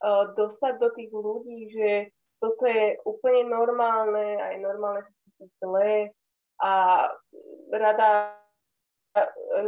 [0.00, 5.04] uh, dostať do tých ľudí, že toto je úplne normálne, aj normálne
[5.36, 6.16] sa zlé
[6.64, 7.04] a
[7.76, 8.32] rada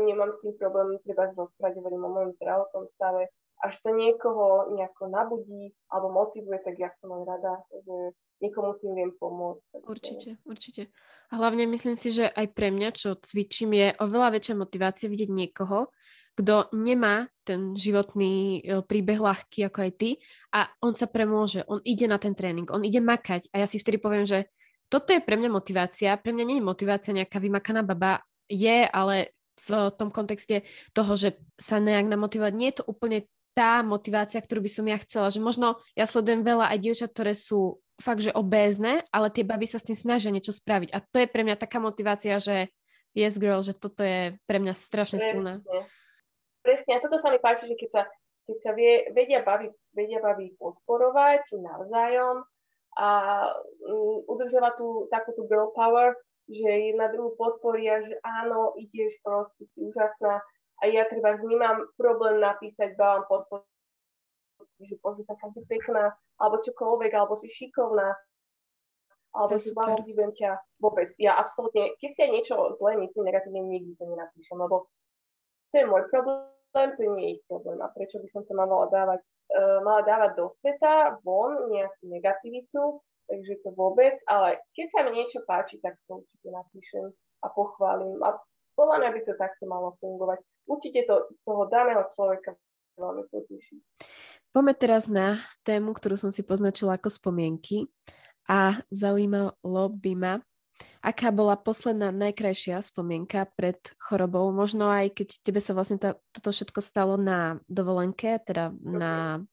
[0.01, 3.29] nemám s tým problém, treba rozprávať, hovorím o mojom zdravotnom stave.
[3.64, 8.12] Až to niekoho nejako nabudí alebo motivuje, tak ja som len rada, že
[8.45, 9.81] niekomu tým viem pomôcť.
[9.81, 10.83] Určite, určite.
[11.33, 15.31] A hlavne myslím si, že aj pre mňa, čo cvičím, je oveľa väčšia motivácia vidieť
[15.33, 15.88] niekoho,
[16.37, 20.11] kto nemá ten životný e, príbeh ľahký ako aj ty
[20.53, 23.81] a on sa premôže, on ide na ten tréning, on ide makať a ja si
[23.81, 24.45] vtedy poviem, že
[24.92, 29.35] toto je pre mňa motivácia, pre mňa nie je motivácia nejaká vymakaná baba, je, ale
[29.66, 30.62] v tom kontexte
[30.95, 32.53] toho, že sa nejak namotivovať.
[32.55, 36.45] Nie je to úplne tá motivácia, ktorú by som ja chcela, že možno ja sledujem
[36.45, 40.29] veľa aj dievčat, ktoré sú fakt, že obézne, ale tie baby sa s tým snažia
[40.29, 40.92] niečo spraviť.
[40.92, 42.69] A to je pre mňa taká motivácia, že
[43.16, 45.64] yes girl, že toto je pre mňa strašne silné.
[46.61, 48.03] Presne, a toto sa mi páči, že keď sa,
[48.45, 52.45] keď sa vie, vedia, baví, vedia baví podporovať, či navzájom
[53.01, 53.09] a
[53.88, 56.12] um, udržovať tú takúto girl power,
[56.45, 60.45] že jedna druhú podporia, že áno, ideš proste, si úžasná
[60.81, 63.65] a ja treba vnímam problém napísať, vám podporu,
[64.81, 68.12] že bože, taká si pekná, alebo čokoľvek, alebo si šikovná,
[69.37, 71.12] alebo si vám obdivujem ťa vôbec.
[71.17, 74.89] Ja absolútne, keď si aj niečo zlé myslím negatívne, nikdy to nenapíšem, lebo
[75.73, 77.79] to je môj problém, to nie je ich problém.
[77.81, 79.21] A prečo by som to mala dávať,
[79.53, 85.21] uh, mala dávať do sveta, von, nejakú negativitu, takže to vôbec, ale keď sa mi
[85.21, 87.05] niečo páči, tak to určite napíšem
[87.45, 88.41] a pochválim a
[88.77, 90.41] podľa mňa by to takto malo fungovať.
[90.67, 92.59] Určite to toho daného človeka
[92.99, 93.79] veľmi poteší.
[94.51, 97.87] Poďme teraz na tému, ktorú som si poznačila ako spomienky
[98.49, 100.35] a zaujímalo by ma,
[101.05, 106.51] aká bola posledná najkrajšia spomienka pred chorobou, možno aj keď tebe sa vlastne tá, toto
[106.51, 109.45] všetko stalo na dovolenke, teda na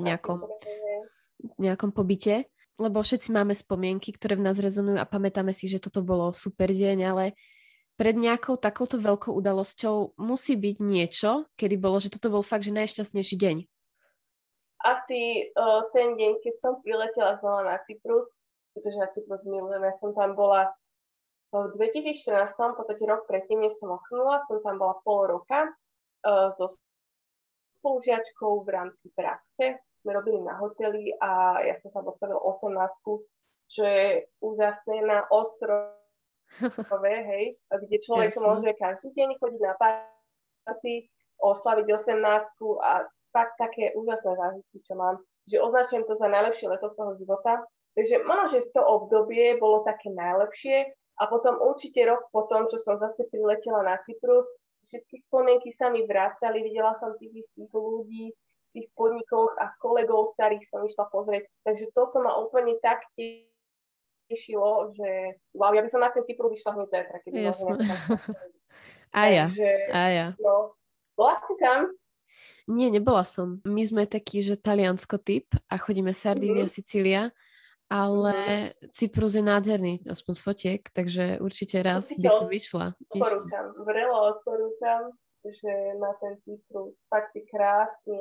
[0.00, 0.40] nejakom,
[1.60, 6.04] nejakom pobyte lebo všetci máme spomienky, ktoré v nás rezonujú a pamätáme si, že toto
[6.04, 7.24] bolo super deň, ale
[7.96, 12.76] pred nejakou takouto veľkou udalosťou musí byť niečo, kedy bolo, že toto bol fakt, že
[12.76, 13.56] najšťastnejší deň.
[14.84, 18.28] Asi uh, ten deň, keď som priletela znova na Cyprus,
[18.76, 20.70] pretože na Cyprus milujem, ja som tam bola
[21.50, 25.72] v 2014, v podstate rok predtým, než som ochnula, som tam bola pol roka
[26.28, 26.68] uh, so
[27.80, 32.70] spolužiačkou v rámci praxe sme robili na hoteli a ja som sa postavila 18
[33.66, 35.26] čo je úžasné na
[37.30, 38.42] hej, kde človek Jasne.
[38.42, 42.16] môže každý deň chodiť na party, oslaviť 18
[42.80, 42.92] a
[43.34, 47.62] fakt také úžasné zážitky, čo mám, že označujem to za najlepšie leto svojho života.
[47.96, 53.00] Takže možno, že to obdobie bolo také najlepšie a potom určite rok potom, čo som
[53.00, 54.44] zase priletela na Cyprus,
[54.84, 58.36] všetky spomienky sa mi vracali, videla som tých istých ľudí,
[58.76, 61.48] tých podnikoch a kolegov starých som išla pozrieť.
[61.64, 63.00] Takže toto ma úplne tak
[64.26, 67.36] tešilo, že wow, ja by som na ten Cypru vyšla hneď zajtra, keby
[69.16, 70.28] A ja, Takže, a ja.
[70.42, 70.76] No,
[71.16, 71.88] bola si tam?
[72.68, 73.62] Nie, nebola som.
[73.64, 76.76] My sme taký, že taliansko typ a chodíme Sardínia, mm-hmm.
[76.76, 77.22] Sicília,
[77.86, 78.74] ale.
[78.92, 82.86] Cyprus je nádherný, aspoň z fotiek, takže určite raz určite by som vyšla.
[83.08, 85.00] Odporúčam, vrelo odporúčam,
[85.46, 88.18] že na ten Cyprus fakt je krásny,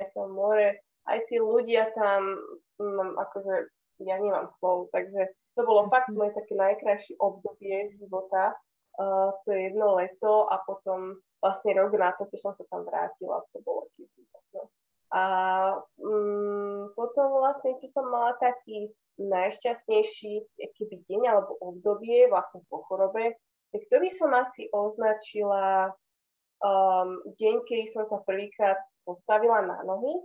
[0.00, 2.40] aj to more, aj tí ľudia tam,
[2.80, 5.92] um, akože ja nemám slov, takže to bolo Jasne.
[5.92, 8.56] fakt moje také najkrajšie obdobie života,
[8.96, 12.86] uh, to je jedno leto a potom vlastne rok na to, keď som sa tam
[12.86, 14.08] vrátila, to bolo tiež
[15.12, 15.22] A
[16.00, 18.88] um, potom vlastne, čo som mala taký
[19.20, 23.36] najšťastnejší keby deň alebo obdobie vlastne po chorobe,
[23.76, 25.92] tak to by som asi označila
[26.64, 30.16] um, deň, kedy som sa prvýkrát postavila na nohy.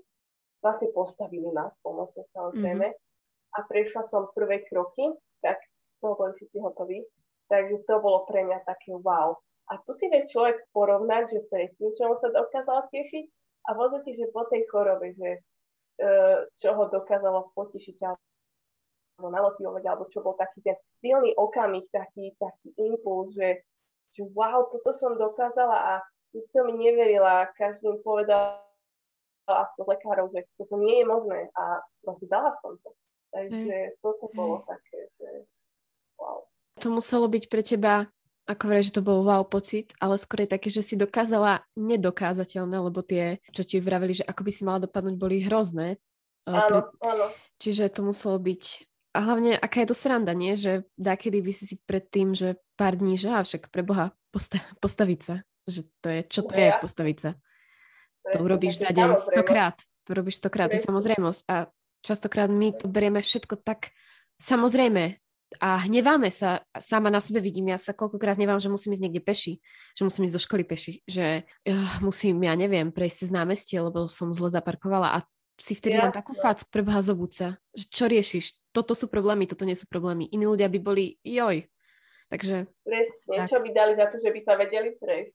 [0.64, 2.96] Vlastne postavili nás pomocou samozrejme.
[2.96, 3.07] Mm-hmm
[3.56, 7.00] a prešla som prvé kroky, tak z toho boli všetci hotoví.
[7.48, 9.40] Takže to bolo pre mňa také wow.
[9.72, 13.26] A tu si vie človek porovnať, že predtým, čo sa dokázal tešiť
[13.68, 15.44] a v podstate, že po tej chorobe, že
[16.00, 22.32] uh, čo ho dokázalo potešiť alebo namotivovať, alebo čo bol taký ten silný okamih, taký,
[22.40, 23.64] taký impuls, že,
[24.14, 25.94] že wow, toto som dokázala a
[26.32, 28.62] nikto mi neverila, každý povedal
[29.48, 32.92] aspoň lekárov, že toto nie je možné a proste dala som to.
[33.38, 35.30] Takže toto bolo také, že
[36.18, 36.50] wow.
[36.82, 38.10] To muselo byť pre teba,
[38.50, 42.82] ako vraj, že to bol wow pocit, ale skôr je také, že si dokázala nedokázateľné,
[42.82, 46.02] lebo tie, čo ti vraveli, že ako by si mala dopadnúť, boli hrozné.
[46.50, 47.06] Áno, pre...
[47.06, 47.26] áno.
[47.62, 50.54] Čiže to muselo byť a hlavne, aká je to sranda, nie?
[50.54, 54.62] Že kedy by si si predtým, že pár dní, že a však pre Boha posta-
[54.78, 55.36] postaviť sa.
[55.66, 57.32] Že to je, čo to je postaviť sa.
[57.34, 59.74] To, to urobíš za deň stokrát.
[60.06, 61.50] To robíš stokrát, to je samozrejmosť.
[61.50, 61.66] A
[62.06, 63.92] Častokrát my to berieme všetko tak
[64.38, 65.18] samozrejme
[65.64, 69.24] a hneváme sa, sama na sebe vidím, ja sa koľkokrát hnevám, že musím ísť niekde
[69.24, 69.54] peši,
[69.96, 74.12] že musím ísť do školy peši, že uh, musím, ja neviem, prejsť cez námestie, lebo
[74.12, 75.18] som zle zaparkovala a
[75.58, 79.66] si vtedy ja, dám takú facku, preboha zobúca, že čo riešiš, toto sú problémy, toto
[79.66, 80.30] nie sú problémy.
[80.30, 81.66] Iní ľudia by boli joj.
[82.30, 82.70] Takže...
[82.86, 83.48] Presne, tak.
[83.50, 85.34] čo by dali za to, že by sa vedeli prejsť.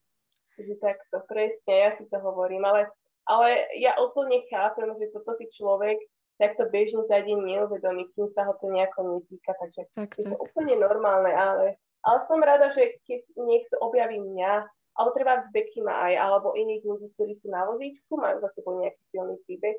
[0.53, 2.93] Takže takto, presne, ja si to hovorím, ale,
[3.25, 5.99] ale ja úplne chápem, že toto si človek
[6.43, 10.35] takto bežne za deň neuvedomí, kým sa ho to nejako netýka, takže tak, je tak.
[10.35, 14.67] to úplne normálne, ale, ale som rada, že keď niekto objaví mňa,
[14.99, 18.51] alebo treba z Becky ma aj, alebo iných ľudí, ktorí sú na vozíčku, majú za
[18.59, 19.79] sebou nejaký silný príbeh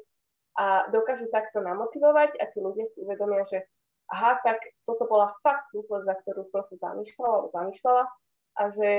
[0.56, 3.66] a dokážu takto namotivovať a tí ľudia si uvedomia, že
[4.14, 8.04] aha, tak toto bola fakt hlúposť, za ktorú som sa zamýšľala alebo zamýšľala
[8.54, 8.90] a že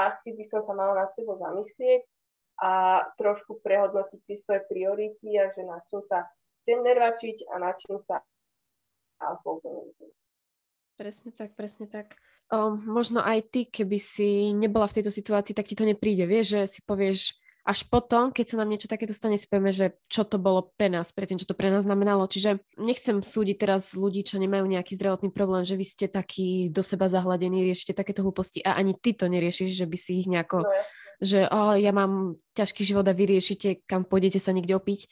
[0.00, 2.02] asi by som sa mala nad sebou zamyslieť
[2.64, 2.72] a
[3.20, 6.24] trošku prehodnotiť tie svoje priority a že na čom sa
[6.62, 8.22] chcem nervačiť a na čím sa
[10.96, 12.14] Presne tak, presne tak.
[12.52, 16.28] O, možno aj ty, keby si nebola v tejto situácii, tak ti to nepríde.
[16.28, 19.94] Vieš, že si povieš až potom, keď sa nám niečo takéto stane, si povieme, že
[20.10, 22.26] čo to bolo pre nás, pre tým, čo to pre nás znamenalo.
[22.26, 26.82] Čiže nechcem súdiť teraz ľudí, čo nemajú nejaký zdravotný problém, že vy ste takí do
[26.82, 30.66] seba zahladení, riešite takéto hlúposti a ani ty to neriešiš, že by si ich nejako,
[30.66, 30.70] no,
[31.22, 35.06] že oh, ja mám ťažký život a vy riešite, kam pôjdete sa niekde opiť.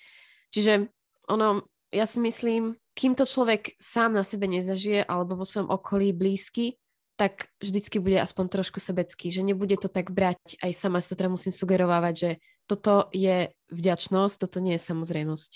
[0.50, 0.90] Čiže
[1.30, 1.64] ono,
[1.94, 6.76] ja si myslím, kým to človek sám na sebe nezažije alebo vo svojom okolí blízky,
[7.14, 11.28] tak vždycky bude aspoň trošku sebecký, že nebude to tak brať, aj sama sa teda
[11.28, 12.30] musím sugerovávať, že
[12.64, 15.50] toto je vďačnosť, toto nie je samozrejmosť.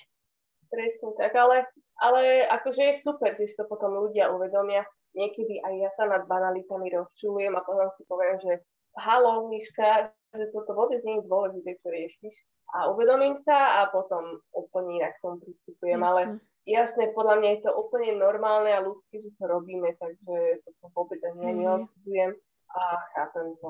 [0.68, 1.64] Presne tak, ale,
[2.02, 4.84] ale akože je super, že si to potom ľudia uvedomia.
[5.14, 8.60] Niekedy aj ja sa nad banalitami rozčulujem a potom si poviem, že
[8.98, 12.34] halo, Miška, že toto vôbec nie je dôležité, čo riešiš.
[12.74, 16.02] A uvedomím sa a potom úplne inak tomu pristupujem.
[16.02, 16.10] Jasne.
[16.10, 16.20] Ale
[16.66, 21.22] jasne, podľa mňa je to úplne normálne a ľudské, že to robíme, takže toto vôbec
[21.22, 22.34] ani neodsudzujem
[22.74, 22.82] a
[23.14, 23.68] chápem to.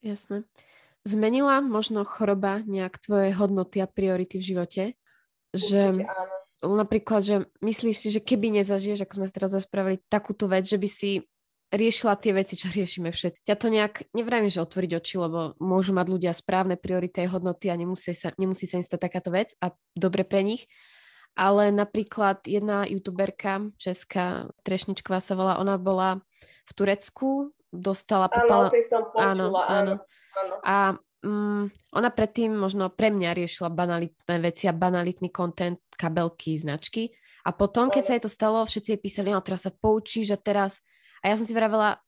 [0.00, 0.48] Jasné.
[1.04, 4.82] Zmenila možno choroba nejak tvoje hodnoty a priority v živote?
[5.56, 6.76] Že áno.
[6.76, 10.88] napríklad, že myslíš si, že keby nezažiješ, ako sme teraz rozprávali, takúto vec, že by
[10.88, 11.24] si
[11.70, 13.46] riešila tie veci, čo riešime všetci.
[13.46, 17.70] Ja to nejak, nevravím, že otvoriť oči, lebo môžu mať ľudia správne priority a hodnoty
[17.70, 20.66] a nemusí sa, nemusí sa im stať takáto vec a dobre pre nich.
[21.38, 26.18] Ale napríklad jedna youtuberka, česká Trešničková sa volá, ona bola
[26.66, 28.26] v Turecku, dostala...
[28.26, 28.66] Áno, popala...
[28.82, 29.94] som počula, áno, áno.
[30.34, 30.54] áno.
[30.66, 30.76] A
[31.22, 37.14] um, ona predtým možno pre mňa riešila banalitné veci a banalitný content, kabelky, značky.
[37.46, 40.38] A potom, keď sa jej to stalo, všetci jej písali, no teraz sa poučíš a
[40.38, 40.82] teraz
[41.20, 42.00] a ja som si vravela,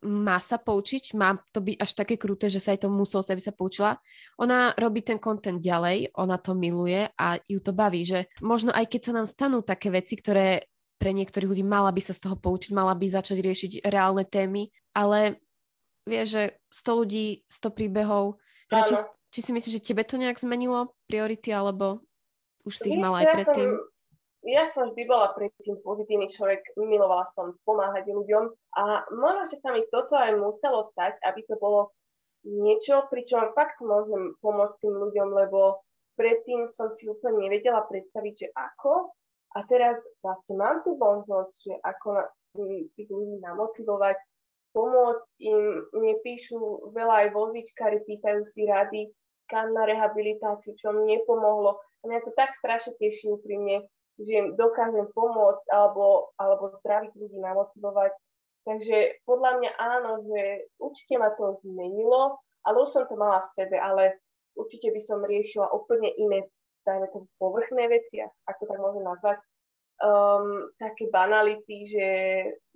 [0.00, 3.42] má sa poučiť, má to byť až také kruté, že sa aj to muselo, aby
[3.42, 4.00] sa poučila.
[4.40, 8.88] Ona robí ten content ďalej, ona to miluje a ju to baví, že možno aj
[8.88, 12.36] keď sa nám stanú také veci, ktoré pre niektorých ľudí mala by sa z toho
[12.36, 15.40] poučiť, mala by začať riešiť reálne témy, ale
[16.08, 18.94] vie, že 100 ľudí, 100 príbehov, teda či,
[19.32, 22.04] či si myslíš, že tebe to nejak zmenilo priority, alebo
[22.64, 23.68] už si Víš, ich mala aj predtým?
[23.68, 23.99] Som,
[24.44, 28.44] ja som vždy bola predtým pozitívny človek, milovala som pomáhať ľuďom
[28.76, 31.92] a možno, že sa mi toto aj muselo stať, aby to bolo
[32.48, 35.84] niečo, pričom fakt môžem pomôcť tým ľuďom, lebo
[36.16, 39.12] predtým som si úplne nevedela predstaviť, že ako.
[39.50, 42.22] A teraz vlastne mám tú možnosť, že ako
[42.96, 44.16] tých ľudí namotivovať,
[44.70, 49.10] pomôcť im, mne píšu veľa aj vozičkári, pýtajú si rady,
[49.50, 51.82] kam na rehabilitáciu, čo mi nepomohlo.
[52.00, 57.38] A mňa to tak strašne teší úprimne, že im dokážem pomôcť alebo, alebo zdraviť ľudí
[57.40, 58.12] namotivovať.
[58.68, 62.36] Takže podľa mňa áno, že určite ma to zmenilo,
[62.68, 64.20] ale už som to mala v sebe, ale
[64.52, 66.44] určite by som riešila úplne iné,
[66.84, 69.38] dajme to povrchné veci, ako tak môžem nazvať,
[70.04, 72.08] um, také banality, že,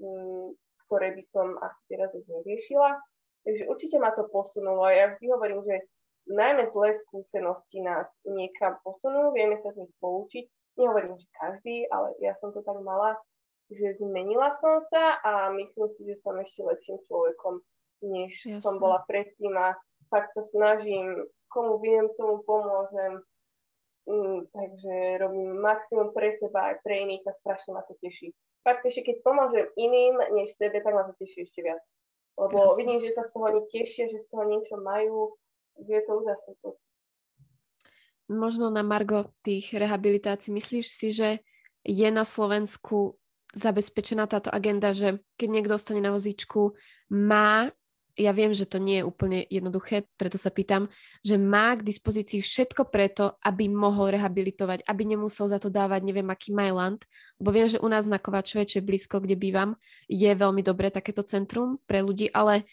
[0.00, 0.56] um,
[0.88, 2.96] ktoré by som asi teraz už neriešila.
[3.44, 4.88] Takže určite ma to posunulo.
[4.88, 5.84] Ja vždy hovorím, že
[6.32, 10.48] najmä zlé skúsenosti nás niekam posunú, vieme sa z nich poučiť.
[10.74, 13.14] Nehovorím, že každý, ale ja som to tak mala
[13.72, 17.54] že zmenila som sa a myslím si, že som ešte lepším človekom,
[18.04, 18.60] než Jasne.
[18.60, 19.72] som bola predtým a
[20.12, 23.24] fakt sa snažím, komu viem, tomu pomôžem.
[24.04, 28.36] Mm, takže robím maximum pre seba aj pre iných a strašne ma to teší.
[28.60, 31.80] Fakt ešte keď pomôžem iným než sebe, tak ma to teší ešte viac.
[32.36, 32.78] Lebo Jasne.
[32.84, 35.32] vidím, že sa z toho oni tešia, že z toho niečo majú,
[35.80, 36.52] že je to úžasné.
[38.30, 41.44] Možno na Margo tých rehabilitácií, myslíš si, že
[41.84, 43.20] je na Slovensku
[43.54, 46.74] zabezpečená táto agenda, že keď niekto ostane na vozíčku,
[47.12, 47.70] má,
[48.16, 50.90] ja viem, že to nie je úplne jednoduché, preto sa pýtam,
[51.22, 56.26] že má k dispozícii všetko preto, aby mohol rehabilitovať, aby nemusel za to dávať neviem
[56.30, 57.02] aký Majland,
[57.38, 59.78] lebo viem, že u nás na Kovačove, čo je blízko, kde bývam,
[60.10, 62.66] je veľmi dobré takéto centrum pre ľudí, ale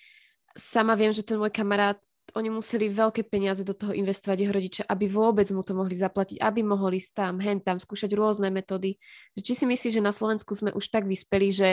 [0.58, 1.98] sama viem, že ten môj kamarát
[2.36, 6.40] oni museli veľké peniaze do toho investovať jeho rodičia, aby vôbec mu to mohli zaplatiť,
[6.40, 9.00] aby mohli ísť tam, hen tam, skúšať rôzne metódy.
[9.36, 11.70] Či si myslíš, že na Slovensku sme už tak vyspeli, že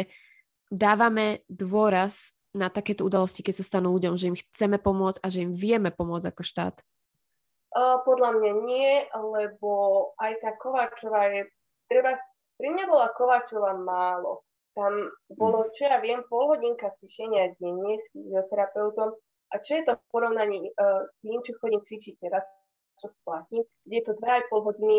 [0.69, 5.45] dávame dôraz na takéto udalosti, keď sa stanú ľuďom, že im chceme pomôcť a že
[5.45, 6.77] im vieme pomôcť ako štát?
[7.69, 9.71] Uh, podľa mňa nie, lebo
[10.17, 11.45] aj tá Kováčová je,
[11.87, 12.17] treba,
[12.57, 14.43] pri mňa bola Kováčová málo.
[14.73, 14.95] Tam
[15.35, 15.71] bolo, mhm.
[15.75, 19.11] čo ja viem, pol hodinka cvičenia denne s fyzioterapeutom
[19.53, 22.45] a čo je to v porovnaní uh, s tým, čo chodím cvičiť teraz,
[22.99, 24.99] čo splatím, kde je to 2,5 hodiny,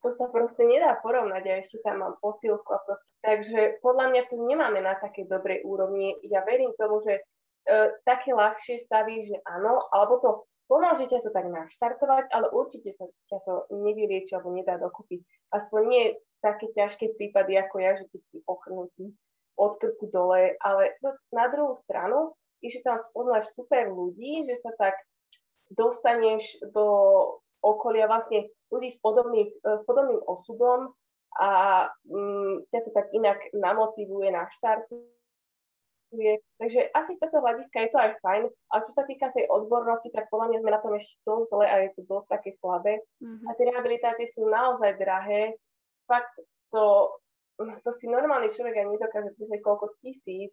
[0.00, 3.12] to sa proste nedá porovnať a ešte tam mám posilku a proste.
[3.20, 6.16] Takže podľa mňa to nemáme na takej dobrej úrovni.
[6.24, 10.30] Ja verím tomu, že uh, také ľahšie staví, že áno, alebo to
[10.70, 15.20] pomôže ťa to tak naštartovať, ale určite to, ťa to nevylieči alebo nedá dokúpiť.
[15.50, 16.04] Aspoň nie
[16.40, 19.12] také ťažké prípady ako ja, že keď si ochrnutý
[19.60, 20.96] od krku dole, ale
[21.34, 22.32] na druhú stranu
[22.68, 25.00] že tam spoznáš super ľudí, že sa tak
[25.72, 26.86] dostaneš do
[27.62, 30.92] okolia vlastne ľudí s, podobný, s podobným osudom
[31.38, 31.50] a
[32.08, 35.06] mm, ťa to tak inak namotivuje, naštartuje.
[36.58, 40.10] Takže asi z tohto hľadiska je to aj fajn, ale čo sa týka tej odbornosti,
[40.10, 42.98] tak podľa mňa sme na tom ešte dosť zle a je to dosť také slabé.
[43.22, 43.46] Mm-hmm.
[43.46, 45.54] A tie rehabilitácie sú naozaj drahé.
[46.10, 46.34] Fakt
[46.74, 47.14] to,
[47.62, 49.30] to si normálny človek aj nedokáže
[49.62, 50.50] koľko tisíc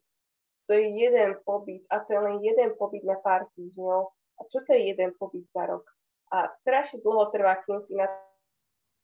[0.67, 4.11] to je jeden pobyt a to je len jeden pobyt na pár týždňov.
[4.37, 5.87] A čo to je jeden pobyt za rok?
[6.29, 8.05] A strašne dlho trvá, kým si na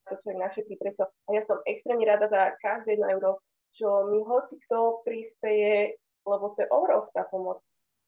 [0.04, 1.08] to človek našetí preto.
[1.08, 3.30] A ja som extrémne rada za každé jedno euro,
[3.72, 5.96] čo mi hoci kto prispieje,
[6.28, 7.64] lebo to je obrovská pomoc.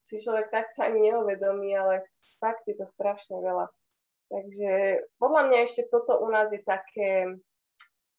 [0.07, 2.07] Si človek tak sa ani neuvedomí, ale
[2.39, 3.67] fakt je to strašne veľa.
[4.31, 7.41] Takže podľa mňa ešte toto u nás je také,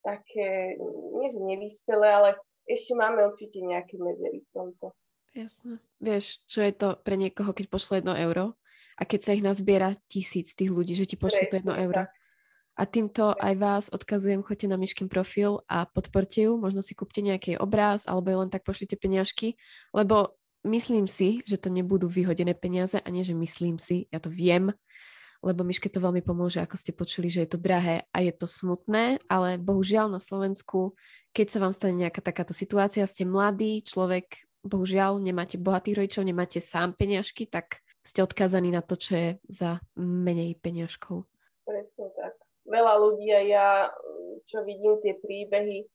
[0.02, 0.76] také
[1.16, 2.30] nie že nevyspelé, ale
[2.68, 4.92] ešte máme určite nejaké medzery v tomto.
[5.38, 5.78] Jasné.
[6.02, 8.58] Vieš, čo je to pre niekoho, keď pošle jedno euro
[8.98, 12.10] a keď sa ich nazbiera tisíc tých ľudí, že ti pošle to jedno euro.
[12.78, 17.22] A týmto aj vás odkazujem, choďte na Myškin profil a podporte ju, možno si kúpte
[17.22, 19.54] nejaký obraz alebo len tak pošlite peniažky,
[19.94, 20.34] lebo
[20.66, 24.74] myslím si, že to nebudú vyhodené peniaze a nie, že myslím si, ja to viem,
[25.38, 28.50] lebo Myške to veľmi pomôže, ako ste počuli, že je to drahé a je to
[28.50, 30.98] smutné, ale bohužiaľ na Slovensku,
[31.30, 36.58] keď sa vám stane nejaká takáto situácia, ste mladý človek, bohužiaľ nemáte bohatých rodičov, nemáte
[36.58, 41.28] sám peňažky, tak ste odkázaní na to, čo je za menej peňažkov.
[41.68, 42.34] Presne tak.
[42.68, 43.68] Veľa ľudí a ja,
[44.44, 45.88] čo vidím tie príbehy,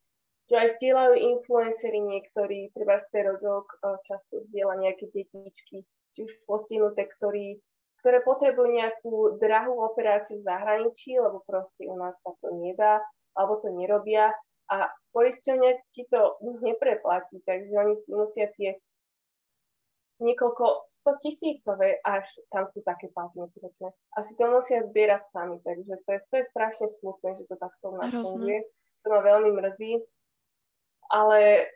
[0.49, 7.07] čo aj dielajú influenceri niektorí, treba z Ferožok, často diela nejaké detičky, či už postihnuté,
[7.07, 7.57] ktorí,
[8.03, 13.01] ktoré potrebujú nejakú drahú operáciu v zahraničí, lebo proste u nás sa to nedá,
[13.33, 14.35] alebo to nerobia
[14.69, 18.75] a poisťovňa ti to nepreplatí, takže oni si musia tie
[20.21, 23.91] niekoľko 100 tisícové, až tam sú také páky neskutočné.
[24.15, 27.85] Asi to musia zbierať sami, takže to je, to je strašne smutné, že to takto
[27.91, 28.63] u nás funguje.
[29.03, 29.93] To ma veľmi mrzí,
[31.11, 31.67] ale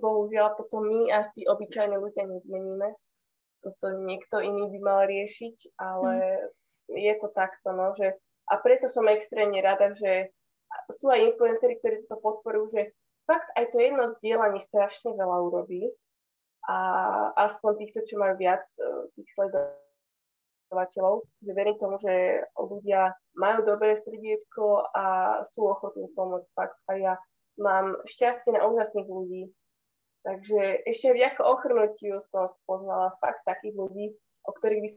[0.00, 2.88] bohužiaľ toto my asi obyčajní ľudia nezmeníme.
[3.60, 6.96] Toto niekto iný by mal riešiť, ale mm.
[6.96, 8.16] je to takto, no, že
[8.50, 10.32] a preto som extrémne rada, že
[10.90, 12.82] sú aj influenceri, ktorí to podporujú, že
[13.26, 15.90] fakt aj to jedno zdieľanie strašne veľa urobí
[16.68, 16.76] a
[17.48, 23.96] aspoň týchto, čo majú viac e, tých sledovateľov, že verím tomu, že ľudia majú dobré
[23.96, 25.04] srdiečko a
[25.56, 26.76] sú ochotní pomôcť fakt.
[26.90, 27.14] A ja
[27.56, 29.42] mám šťastie na úžasných ľudí.
[30.20, 34.06] Takže ešte vďaka ochrnutiu som spoznala fakt takých ľudí,
[34.44, 34.90] o ktorých by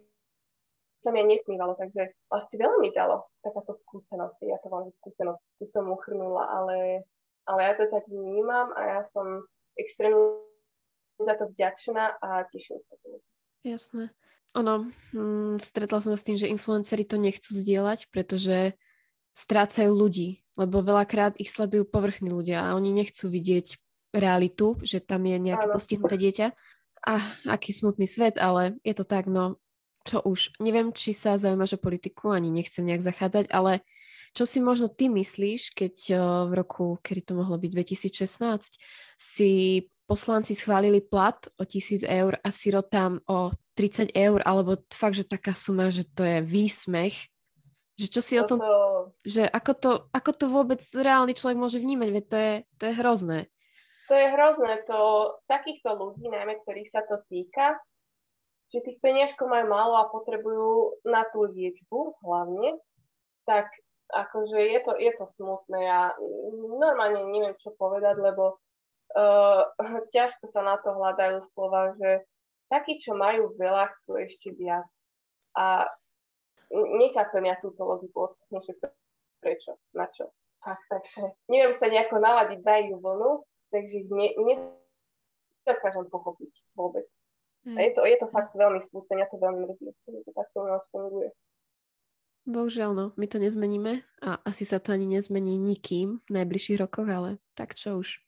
[1.03, 5.65] sa mi nesmívalo, takže vlastne veľa mi dalo takáto skúsenosť, ja to mám skúsenosť, by
[5.67, 7.03] som uchrnula, ale,
[7.43, 9.43] ale ja to tak vnímam a ja som
[9.75, 10.39] extrémne
[11.19, 12.95] za to vďačná a teším sa.
[13.67, 14.15] Jasné.
[14.53, 18.77] Ono, hm, stretla som sa s tým, že influenceri to nechcú zdieľať, pretože
[19.33, 23.81] strácajú ľudí, lebo veľakrát ich sledujú povrchní ľudia a oni nechcú vidieť
[24.13, 26.47] realitu, že tam je nejaké postihnuté dieťa.
[27.03, 27.13] A
[27.49, 29.59] aký smutný svet, ale je to tak, no
[30.03, 30.59] čo už.
[30.59, 33.81] Neviem, či sa zaujímaš o politiku, ani nechcem nejak zachádzať, ale
[34.33, 35.95] čo si možno ty myslíš, keď
[36.49, 38.81] v roku, kedy to mohlo byť 2016,
[39.13, 39.51] si
[40.09, 45.53] poslanci schválili plat o tisíc eur a sirotám o 30 eur, alebo fakt, že taká
[45.53, 47.29] suma, že to je výsmech.
[47.93, 48.41] Že čo si Toto...
[48.41, 48.59] o tom,
[49.21, 52.93] že ako to, ako to vôbec reálny človek môže vnímať, veď to je, to je
[52.97, 53.39] hrozné.
[54.09, 54.99] To je hrozné, to
[55.47, 57.79] takýchto ľudí, najmä ktorých sa to týka,
[58.73, 62.81] že tých peniažkov majú málo a potrebujú na tú liečbu hlavne,
[63.45, 63.69] tak
[64.09, 65.77] akože je to, je to smutné.
[65.85, 66.01] Ja
[66.81, 68.57] normálne neviem, čo povedať, lebo
[69.13, 69.61] uh,
[70.15, 72.25] ťažko sa na to hľadajú slova, že
[72.73, 74.89] takí, čo majú veľa, chcú ešte viac.
[75.53, 75.85] A
[76.73, 78.73] nechápem ja túto logiku osobne, že
[79.37, 80.33] prečo, na čo.
[80.63, 81.21] Tak, takže
[81.51, 87.05] neviem sa nejako naladiť na ich vlnu, takže ne, nedokážem pochopiť vôbec.
[87.63, 87.77] Mm.
[87.77, 90.57] A je to, je to fakt veľmi smutné, ja to veľmi mrzí, že to takto
[90.63, 91.31] u nás funguje.
[92.43, 97.07] Bohužiaľ, no, my to nezmeníme a asi sa to ani nezmení nikým v najbližších rokoch,
[97.07, 98.19] ale tak čo už.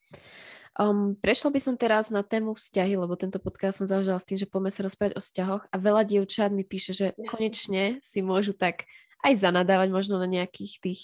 [0.76, 4.40] Um, prešla by som teraz na tému vzťahy, lebo tento podcast som založila s tým,
[4.40, 8.56] že poďme sa rozprávať o vzťahoch a veľa dievčat mi píše, že konečne si môžu
[8.56, 8.88] tak
[9.26, 11.02] aj zanadávať možno na nejakých tých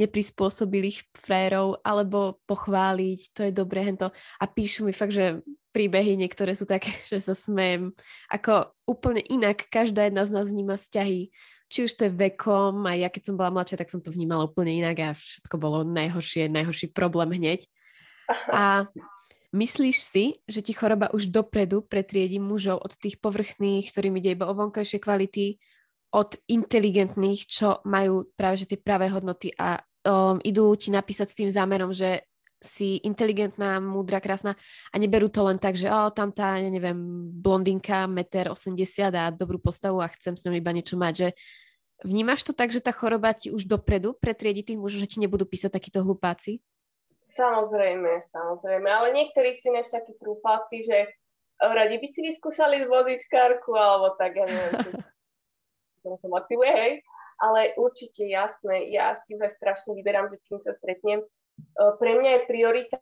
[0.00, 4.08] neprispôsobilých frérov alebo pochváliť, to je dobré, hento.
[4.40, 5.44] A píšu mi fakt, že
[5.76, 7.92] príbehy niektoré sú také, že sa smejem.
[8.32, 11.30] Ako úplne inak každá jedna z nás vníma vzťahy.
[11.70, 14.50] Či už to je vekom, a ja keď som bola mladšia, tak som to vnímala
[14.50, 17.62] úplne inak a všetko bolo najhoršie, najhorší problém hneď.
[18.50, 18.90] A
[19.54, 24.50] myslíš si, že ti choroba už dopredu pretriedi mužov od tých povrchných, ktorým ide iba
[24.50, 25.62] o vonkajšie kvality,
[26.10, 31.38] od inteligentných, čo majú práve že tie pravé hodnoty a um, idú ti napísať s
[31.38, 32.26] tým zámerom, že
[32.60, 34.52] si inteligentná, múdra, krásna
[34.92, 39.32] a neberú to len tak, že o, tam tá, ja neviem, blondinka, 1,80 m a
[39.32, 41.28] dobrú postavu a chcem s ňou iba niečo mať, že
[42.04, 45.48] vnímaš to tak, že tá choroba ti už dopredu pretriedi tých mužov, že ti nebudú
[45.48, 46.60] písať takíto hlupáci?
[47.32, 51.08] Samozrejme, samozrejme, ale niektorí sú než takí trúfalci, že
[51.56, 55.00] radi by si vyskúšali vozičkárku, alebo tak, ja neviem,
[56.00, 56.92] či to motivuje, hej.
[57.40, 61.24] Ale určite jasné, ja si už aj strašne vyberám, že s tým sa stretnem.
[61.24, 61.26] E,
[61.96, 62.96] pre mňa je priorita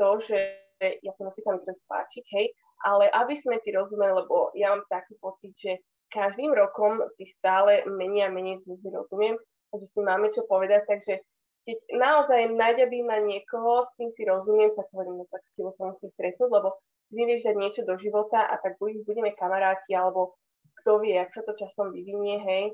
[0.00, 0.38] to, že
[0.80, 2.46] ja sa musím sa mi páčiť, hej,
[2.88, 7.84] ale aby sme si rozumeli, lebo ja mám taký pocit, že každým rokom si stále
[7.84, 9.36] menej a menej ľudí rozumiem,
[9.76, 11.20] že si máme čo povedať, takže
[11.68, 15.70] keď naozaj nájdem ma niekoho, s kým si rozumiem, tak hovorím, no tak s tebou
[15.76, 16.80] sa musím stretnúť, lebo
[17.12, 20.39] ty vieš dať niečo do života a tak buď budeme kamaráti, alebo
[20.80, 22.64] kto vie, ak sa to časom vyvinie, hej.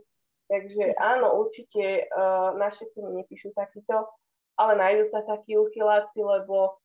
[0.46, 4.06] Takže áno, určite uh, naše si nepíšu takýto,
[4.54, 6.78] ale nájdú sa takí uchyláci, lebo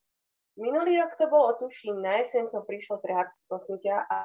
[0.57, 4.17] minulý rok to bolo, tuším, na jeseň som prišla trhať, prosím ťa, a,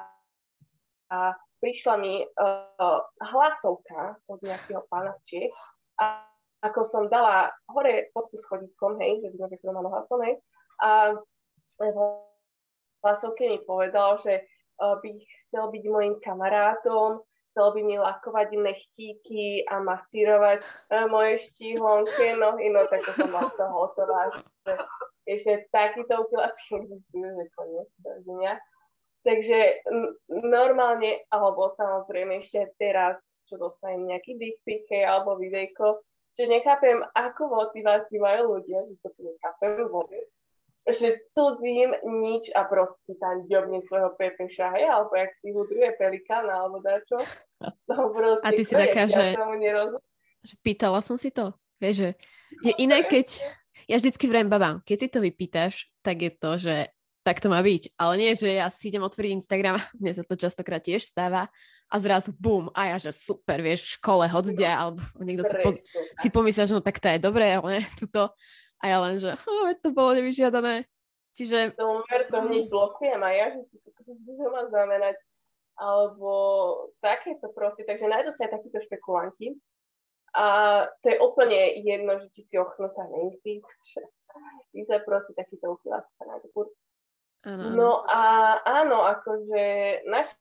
[1.13, 1.17] a
[1.61, 5.55] prišla mi uh, hlasovka od nejakého pána z Čech
[6.01, 6.25] a
[6.65, 10.41] ako som dala hore fotku s chodítkom, hej, že by som mám hlasom, hej,
[10.81, 11.13] a
[13.05, 14.45] hlasovke mi povedal, že
[14.77, 15.11] by
[15.49, 17.21] chcel byť môjim kamarátom,
[17.51, 20.61] chcel by mi lakovať nechtíky a masírovať
[20.93, 24.29] uh, moje štíhlonky, nohy, no tak to som mal to hotová,
[25.27, 27.89] ešte takýto upilací existujú, že koniec
[28.23, 28.53] dňa.
[29.27, 29.59] Takže
[30.29, 35.99] normálne, alebo samozrejme ešte teraz, čo dostanem nejaký dick pic, alebo videjko,
[36.37, 40.29] že nechápem, ako motiváciu majú ľudia, že to nechápem vôbec
[40.87, 41.91] že cudzím
[42.23, 47.19] nič a proste tam ďobne svojho pepeša, hej, alebo jak si hudruje pelikán, alebo dačo.
[47.91, 49.35] No, proste, a ty si taká, že,
[50.45, 52.09] že pýtala som si to, vieš, že
[52.63, 53.43] je no, iné, keď,
[53.91, 56.75] ja vždycky vrem babám, keď si to vypýtaš, tak je to, že
[57.27, 57.99] tak to má byť.
[57.99, 61.51] Ale nie, že ja si idem otvoriť Instagram, mne sa to častokrát tiež stáva
[61.87, 65.55] a zrazu bum, a ja, že super, vieš, v škole hodia, no, alebo niekto si,
[65.59, 65.69] po,
[66.23, 68.31] si pomyslel, že no tak to je dobré, ale tuto
[68.77, 70.85] a ja len, že oh, to bolo nevyžiadané.
[71.37, 71.77] Čiže...
[71.77, 73.61] To to hneď blokujem a ja, že
[74.05, 75.17] to má znamenať.
[75.77, 76.33] Alebo
[77.05, 77.85] takéto proste.
[77.85, 79.53] Takže nájdú sa aj takíto špekulanti.
[80.33, 80.45] A
[81.05, 83.61] to je úplne jedno, že či si ochnutá, nie si.
[84.73, 86.49] Ty sa proste takýto uchyláci sa nájdú.
[87.77, 88.21] No a
[88.65, 89.63] áno, akože
[90.09, 90.35] naši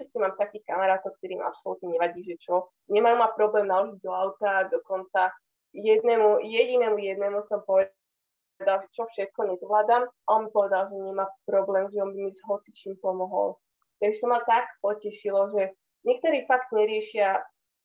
[0.00, 2.72] si mám takých kamarátov, ktorým absolútne nevadí, že čo.
[2.88, 5.28] Nemajú ma problém naložiť do auta, dokonca
[5.72, 12.12] jednému, jedinému jednému som povedal, čo všetko nezvládam on povedal, že nemá problém, že on
[12.12, 13.56] by mi s hocičím pomohol.
[14.00, 17.40] Takže to ma tak potešilo, že niektorí fakt neriešia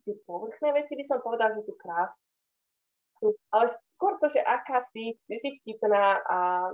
[0.06, 2.26] tie povrchné veci, by som povedal, že tu krásne,
[3.52, 3.66] ale
[3.96, 6.70] skôr to, že aká si, že si vtipná a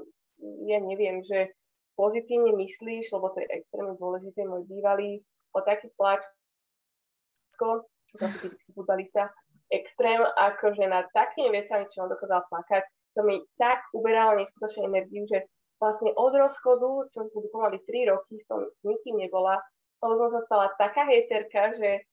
[0.66, 1.53] ja neviem, že
[1.95, 5.22] pozitívne myslíš, lebo to je extrémne dôležité, môj bývalý,
[5.53, 8.26] o taký plačko, čo to
[8.74, 9.30] futbalista,
[9.72, 12.84] extrém, akože nad takými vecami, čo on dokázal plakať,
[13.15, 15.47] to mi tak uberalo neskutočnú energiu, že
[15.80, 19.57] vlastne od rozchodu, čo budú pomaly 3 roky, som nikým nebola,
[20.03, 22.05] lebo som sa stala taká hejterka, že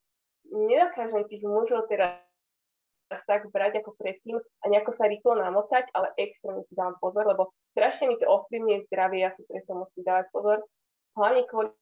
[0.49, 2.17] nedokážem tých mužov teraz
[3.09, 7.49] tak brať ako predtým a nejako sa rýchlo namotať, ale extrémne si dávam pozor, lebo
[7.73, 10.57] strašne mi to ovplyvňuje zdravie, ja si preto musím dávať pozor.
[11.17, 11.73] Hlavne kvôli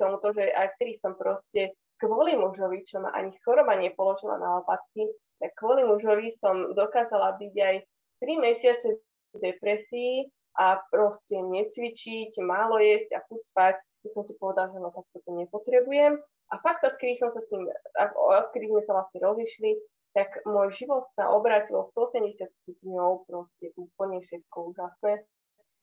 [0.00, 5.08] tomuto, že aj vtedy som proste kvôli mužovi, čo ma ani choroba nepoložila na lopatky,
[5.40, 7.76] tak kvôli mužovi som dokázala byť aj
[8.24, 8.88] 3 mesiace
[9.32, 13.76] v depresii a proste necvičiť, málo jesť a spať.
[13.76, 16.16] Tak som si povedala, že no tak toto nepotrebujem.
[16.46, 17.66] A fakt, odkedy, som sa tým,
[18.14, 19.70] odkedy sme sa vlastne rozišli,
[20.14, 25.26] tak môj život sa obrátil 180 stupňov, proste úplne všetko úžasné.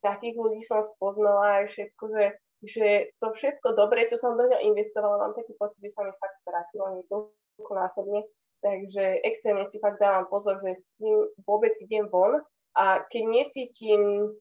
[0.02, 2.24] Takých ľudí som spoznala aj všetko, že
[2.64, 6.12] že to všetko dobré, čo som do ňa investovala, mám taký pocit, že sa mi
[6.16, 8.20] fakt vrátilo niekoľko násobne.
[8.64, 12.40] Takže extrémne si fakt dávam pozor, že s tým vôbec idem von
[12.72, 14.32] a keď necítim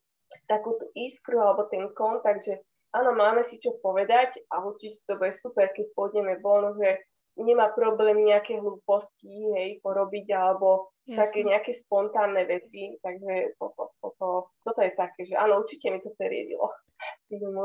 [0.47, 2.63] takú tú iskru alebo ten kontakt, že
[2.95, 7.03] áno, máme si čo povedať a určite to bude super, keď pôjdeme von, že
[7.36, 11.20] nemá problém nejaké hlúposti, hej, porobiť alebo Jasne.
[11.20, 16.16] také nejaké spontánne veci, takže toto, toto, toto je také, že áno, určite mi to
[16.16, 16.72] periedilo.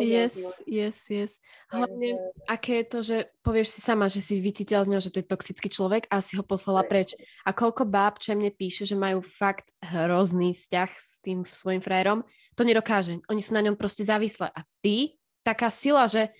[0.01, 0.35] Yes,
[0.67, 1.33] yes, yes.
[1.71, 2.17] Hlavne,
[2.49, 5.31] aké je to, že povieš si sama, že si vycítila z neho, že to je
[5.31, 7.15] toxický človek a si ho poslala preč.
[7.47, 12.27] A koľko báb, čo mne píše, že majú fakt hrozný vzťah s tým svojim frajerom,
[12.59, 13.21] to nedokáže.
[13.31, 14.51] Oni sú na ňom proste závislé.
[14.51, 16.33] A ty, taká sila, že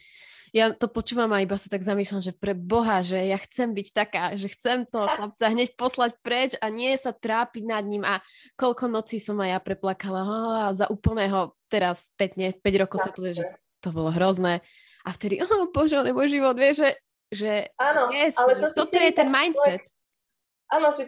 [0.53, 3.89] ja to počúvam a iba sa tak zamýšľam, že pre Boha, že ja chcem byť
[3.93, 8.21] taká, že chcem toho chlapca hneď poslať preč a nie sa trápiť nad ním a
[8.57, 10.23] koľko nocí som aj ja preplakala
[10.69, 13.45] a za úplného teraz spätne, 5 rokov sa pozrie, že
[13.85, 14.65] to bolo hrozné.
[15.07, 16.91] A vtedy, oh bože, on je môj život, vieš, že,
[17.33, 19.85] že áno, yes, ale to že toto je ten mindset.
[19.85, 21.03] Človek, áno, že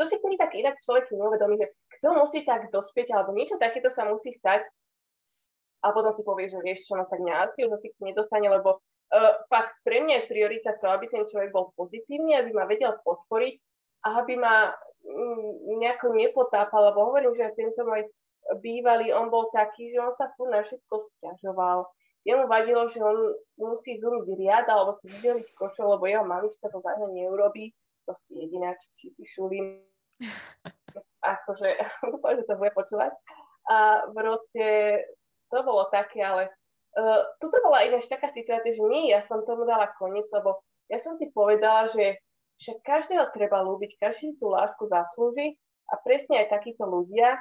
[0.00, 1.68] to si kedy tak inak človek neuvedomí, že
[2.00, 4.64] kto musí tak dospieť, alebo niečo takéto sa musí stať,
[5.80, 8.80] a potom si povie, že vieš čo, no tak mňa asi už asi nedostane, lebo
[8.80, 12.96] uh, fakt pre mňa je priorita to, aby ten človek bol pozitívny, aby ma vedel
[13.00, 13.54] podporiť
[14.04, 14.72] a aby ma
[15.04, 18.04] mm, nejako nepotápal, lebo hovorím, že tento môj
[18.60, 21.86] bývalý, on bol taký, že on sa furt na všetko stiažoval.
[22.20, 26.84] Jemu vadilo, že on musí zúmiť riad alebo si vydeliť košel, lebo jeho mamička to
[26.84, 27.72] za neurobí.
[28.04, 29.80] To si jediná, či si šulím.
[31.24, 31.68] akože,
[32.12, 33.12] dúfam, že to bude počúvať.
[33.70, 34.64] A proste
[35.50, 36.48] to bolo také, ale
[36.96, 41.02] uh, tuto bola ináč taká situácia, že nie, ja som tomu dala koniec, lebo ja
[41.02, 42.18] som si povedala, že
[42.62, 45.58] však každého treba ľúbiť, každý tú lásku zaslúži
[45.90, 47.40] a presne aj takíto ľudia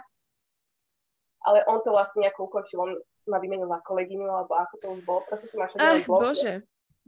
[1.47, 2.91] ale on to vlastne nejako ukončil, on
[3.30, 6.53] ma vymenil na kolegyňu, alebo ako to už bolo, proste si ma šedel bože.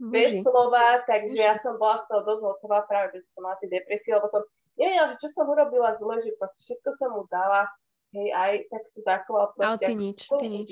[0.02, 1.46] Bez slova, takže Bože.
[1.46, 4.42] ja som bola z toho dosť hotová, práve že som mala tie depresie, lebo som
[4.74, 7.68] nevedela, že čo som urobila zle, že proste všetko som mu dala,
[8.12, 9.68] hej, aj tak si zachoval proste.
[9.68, 10.70] Ale ty nič, ty nič.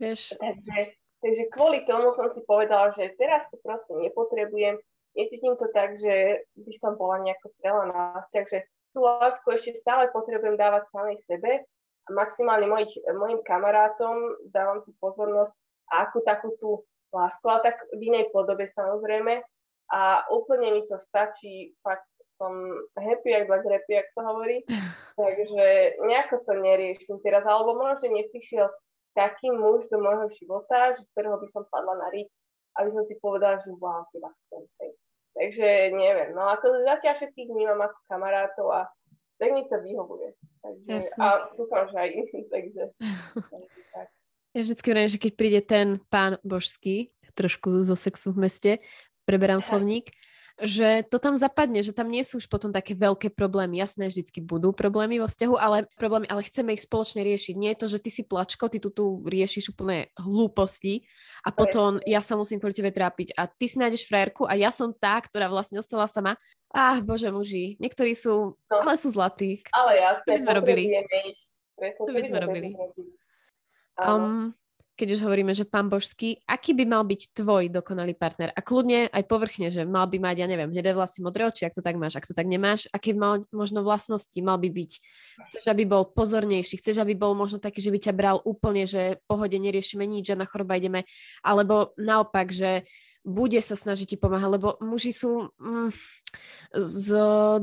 [0.00, 0.22] Vieš.
[0.40, 0.78] Takže,
[1.20, 4.80] takže kvôli tomu som si povedala, že teraz to proste nepotrebujem,
[5.12, 8.58] necítim to tak, že by som bola nejako strela na vzťah, že
[8.90, 11.68] tú lásku ešte stále potrebujem dávať samej sebe
[12.10, 14.16] maximálne mojich, mojim kamarátom
[14.50, 15.54] dávam tú pozornosť
[15.90, 16.70] a akú takú tú
[17.14, 19.42] lásku, ale tak v inej podobe samozrejme.
[19.90, 22.06] a úplne mi to stačí, fakt
[22.40, 22.52] som
[22.96, 24.64] happy, ak like happy, ak to hovorí,
[25.20, 28.72] takže nejako to neriešim teraz, alebo možno, že neprišiel
[29.12, 32.28] taký muž do môjho života, že z ktorého by som padla na riť,
[32.80, 34.64] aby som si povedala, že wow, teba chcem.
[34.80, 34.90] Hej.
[35.36, 38.80] Takže neviem, no ako zatiaľ všetkých vnímam ako kamarátov a
[39.40, 40.36] tak mi to vyhovuje.
[40.60, 44.06] Takže, a dúfam, že aj iní, takže, takže tak.
[44.50, 48.72] Ja vždycky vravím, že keď príde ten pán božský, trošku zo sexu v meste,
[49.22, 50.10] preberám slovník,
[50.60, 53.80] že to tam zapadne, že tam nie sú už potom také veľké problémy.
[53.80, 57.54] Jasné, vždycky budú problémy vo vzťahu, ale problémy, ale chceme ich spoločne riešiť.
[57.56, 61.08] Nie je to, že ty si plačko, ty tu, tu riešiš úplne hlúposti
[61.40, 64.68] a potom ja sa musím kvôli tebe trápiť a ty si nájdeš frajerku a ja
[64.68, 66.36] som tá, ktorá vlastne ostala sama.
[66.70, 68.76] Ah, bože muži, niektorí sú, no.
[68.84, 69.64] ale sú zlatí.
[69.74, 70.82] Ale ja, by sme robili.
[71.80, 72.68] By sme robili.
[73.98, 74.54] Um,
[75.00, 78.52] keď už hovoríme, že pán Božský, aký by mal byť tvoj dokonalý partner?
[78.52, 81.72] A kľudne aj povrchne, že mal by mať, ja neviem, hnedé vlasy, modré oči, ak
[81.72, 84.92] to tak máš, ak to tak nemáš, aké mal možno vlastnosti mal by byť?
[85.48, 89.24] Chceš, aby bol pozornejší, chceš, aby bol možno taký, že by ťa bral úplne, že
[89.24, 91.08] pohode neriešime nič, žiadna choroba ideme,
[91.40, 92.84] alebo naopak, že
[93.24, 95.88] bude sa snažiť ti pomáhať, lebo muži sú mm,
[96.70, 97.06] z,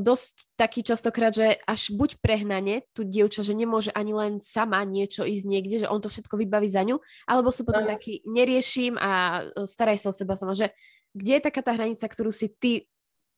[0.04, 5.24] dosť taký častokrát, že až buď prehnane tu dievča, že nemôže ani len sama niečo
[5.24, 7.90] ísť niekde, že on to všetko vybaví za ňu, alebo sú potom uh.
[7.90, 10.76] takí, neriešim a e, staraj sa o seba sama, že
[11.16, 12.86] kde je taká tá hranica, ktorú si ty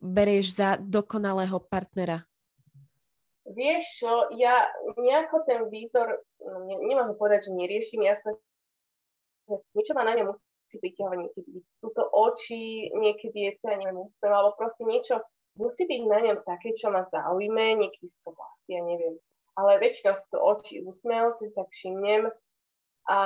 [0.02, 2.26] berieš za dokonalého partnera?
[3.50, 8.38] Vieš čo, ja nejako ten výzor, no, ne, nemôžem povedať, že neriešim, ja sa,
[9.50, 10.38] že niečo ma na ňom
[10.70, 11.52] si priťahovať niekedy
[11.82, 15.20] túto oči, niekedy je to, ja neviem, alebo proste niečo
[15.58, 19.18] musí byť na ňom také, čo ma zaujíme, niekedy sú to vlasy, ja neviem.
[19.58, 22.32] Ale väčšinou sú to oči, úsmev, čo sa všimnem,
[23.10, 23.22] a,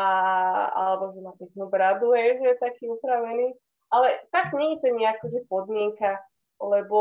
[0.72, 3.54] alebo že má peknú bradu, je, že je taký upravený.
[3.94, 6.18] Ale tak nie je to nejako, že podmienka,
[6.58, 7.00] lebo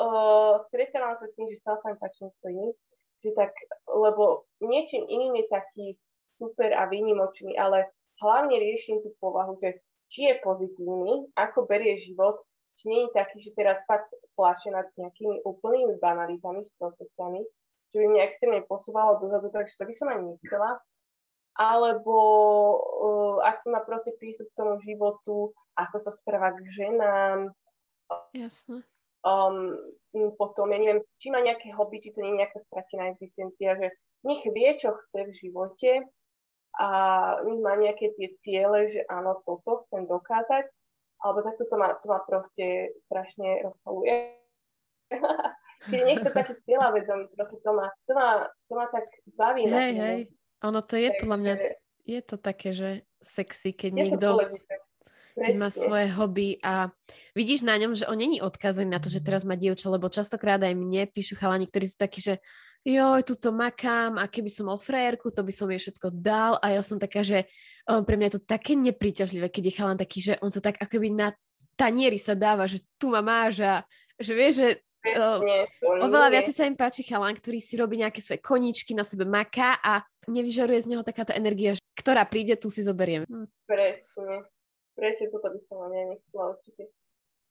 [0.00, 2.78] uh, stretávam sa s tým, že stále sa mi páči niekto
[3.20, 3.52] že tak,
[3.84, 5.86] lebo niečím iným je taký
[6.40, 12.42] super a výnimočný, ale hlavne riešim tú povahu, že či je pozitívny, ako berie život,
[12.74, 17.44] či nie je taký, že teraz fakt pláše nad nejakými úplnými banalitami s profesiami,
[17.90, 20.78] čo by mňa extrémne posúvalo dozadu, takže to by som ani nechcela.
[21.58, 22.16] Alebo
[22.78, 27.50] uh, aký má proste prístup k tomu životu, ako sa správa k ženám.
[28.32, 28.86] Jasne.
[29.20, 29.76] Um,
[30.40, 33.92] potom, ja neviem, či má nejaké hobby, či to nie je nejaká stratená existencia, že
[34.24, 35.90] nech vie, čo chce v živote,
[36.78, 36.88] a
[37.42, 40.70] má nejaké tie ciele, že áno, toto chcem dokázať,
[41.20, 44.38] alebo takto to ma, to ma proste strašne rozpaluje.
[45.90, 48.28] Keď niekto taký cieľavedomý, trochu to ma, to ma,
[48.68, 49.64] to ma tak baví.
[49.64, 50.20] Hej, hej,
[50.60, 51.54] ono to je Takže, podľa mňa,
[52.04, 52.90] je to také, že
[53.24, 54.28] sexy, keď niekto
[55.40, 56.90] keď má svoje hobby a
[57.32, 60.60] vidíš na ňom, že on není odkazený na to, že teraz má dievča, lebo častokrát
[60.60, 62.42] aj mne píšu chalani, ktorí sú takí, že
[62.84, 66.72] joj, tuto makám a keby som mal frajerku, to by som jej všetko dal a
[66.72, 67.44] ja som taká, že
[67.84, 70.80] um, pre mňa je to také nepríťažlivé, keď je chalan taký, že on sa tak
[70.80, 71.28] akoby na
[71.76, 73.84] tanieri sa dáva, že tu ma máš a
[74.20, 74.66] že vie, že
[75.16, 75.40] uh,
[76.04, 79.80] oveľa viac sa im páči chalan, ktorý si robí nejaké svoje koníčky, na sebe maká
[79.80, 83.24] a nevyžaruje z neho takáto energia, ktorá príde, tu si zoberiem.
[83.28, 83.48] Hm.
[83.68, 84.48] Presne.
[84.96, 86.92] Presne toto by som ani nechcela určite.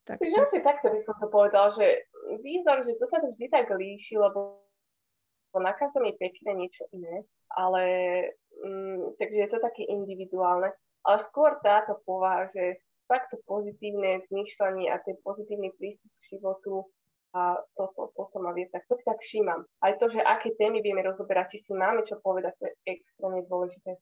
[0.05, 0.21] Tak.
[0.21, 1.86] Takže asi takto by som to povedal, že
[2.41, 4.68] výzor, že to sa to vždy tak líši, lebo
[5.58, 7.82] na každom je pekné niečo iné, ale
[8.62, 10.70] mm, takže je to také individuálne.
[11.02, 12.78] Ale skôr táto povaha, že
[13.10, 16.86] fakt to pozitívne zmýšľanie a ten pozitívny prístup k životu
[17.34, 19.66] a toto, toto ma vie, tak to si tak všímam.
[19.82, 23.41] Aj to, že aké témy vieme rozoberať, či si máme čo povedať, to je extrémne
[23.50, 23.97] dôležité.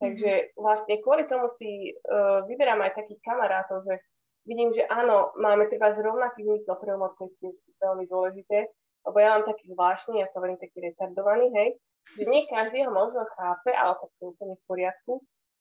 [0.00, 0.46] Takže mhm.
[0.56, 4.00] vlastne kvôli tomu si uh, vyberám aj takých kamarátov, že
[4.48, 8.58] vidím, že áno, máme treba z rovnakých zmysel pre to je tiež veľmi dôležité,
[9.06, 11.68] lebo ja mám taký zvláštny, ja to hovorím taký retardovaný, hej,
[12.16, 15.12] že nie každý ho možno chápe, ale tak to úplne v poriadku,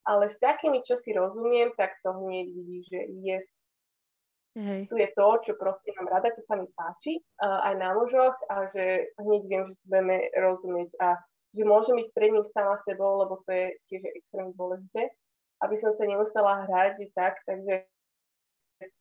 [0.08, 3.38] ale s takými, čo si rozumiem, tak to hneď vidí, že je
[4.58, 4.90] Hej.
[4.90, 8.34] Tu je to, čo proste mám rada, to sa mi páči, uh, aj na mužoch
[8.50, 11.22] a že hneď viem, že si budeme rozumieť a
[11.54, 15.06] že môžem byť pred ním sama s tebou, lebo to je tiež extrémne dôležité,
[15.64, 17.86] aby som sa neustala hrať, tak, takže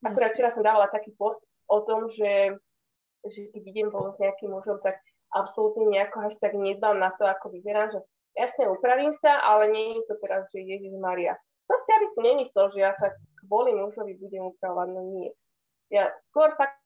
[0.05, 2.55] akurát včera som dávala taký post o tom, že
[3.27, 4.99] že keď idem bol s nejakým mužom, tak
[5.35, 7.99] absolútne nejako až tak nedbám na to, ako vyzerám, že
[8.37, 11.35] jasne upravím sa, ale nie je to teraz, že Ježiš Maria.
[11.69, 13.13] Proste, aby si nemyslel, že ja sa
[13.45, 15.29] kvôli mužovi budem upravovať, no nie.
[15.93, 16.81] Ja skôr fakt,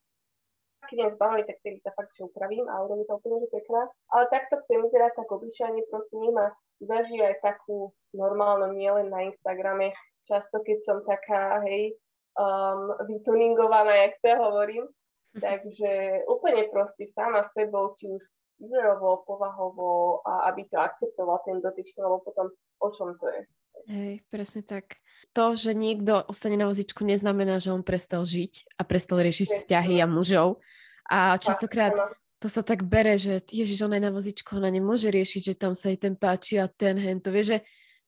[0.83, 3.87] keď idem zbavovať, tak vtedy sa fakt že upravím a urobím to úplne, pekná.
[4.11, 6.51] Ale takto chcem vyzerať tak obyčajne, proste nemá
[6.83, 9.95] zaží aj takú normálnu, nielen na Instagrame.
[10.27, 11.95] Často, keď som taká, hej,
[12.35, 14.87] um, vytuningovaná, jak to hovorím.
[15.45, 18.21] Takže úplne proste sama s sebou, či už
[18.61, 23.41] výzorovo, povahovo a aby to akceptoval ten dotyčný, lebo potom o čom to je.
[23.89, 25.01] Hej, presne tak.
[25.33, 29.97] To, že niekto ostane na vozičku, neznamená, že on prestal žiť a prestal riešiť vzťahy
[29.99, 30.61] a mužov.
[31.09, 31.97] A častokrát
[32.37, 35.73] to sa tak bere, že ježiš, ona je na vozičku, ona nemôže riešiť, že tam
[35.73, 37.19] sa jej ten páči a ten hen.
[37.23, 37.57] To vie, že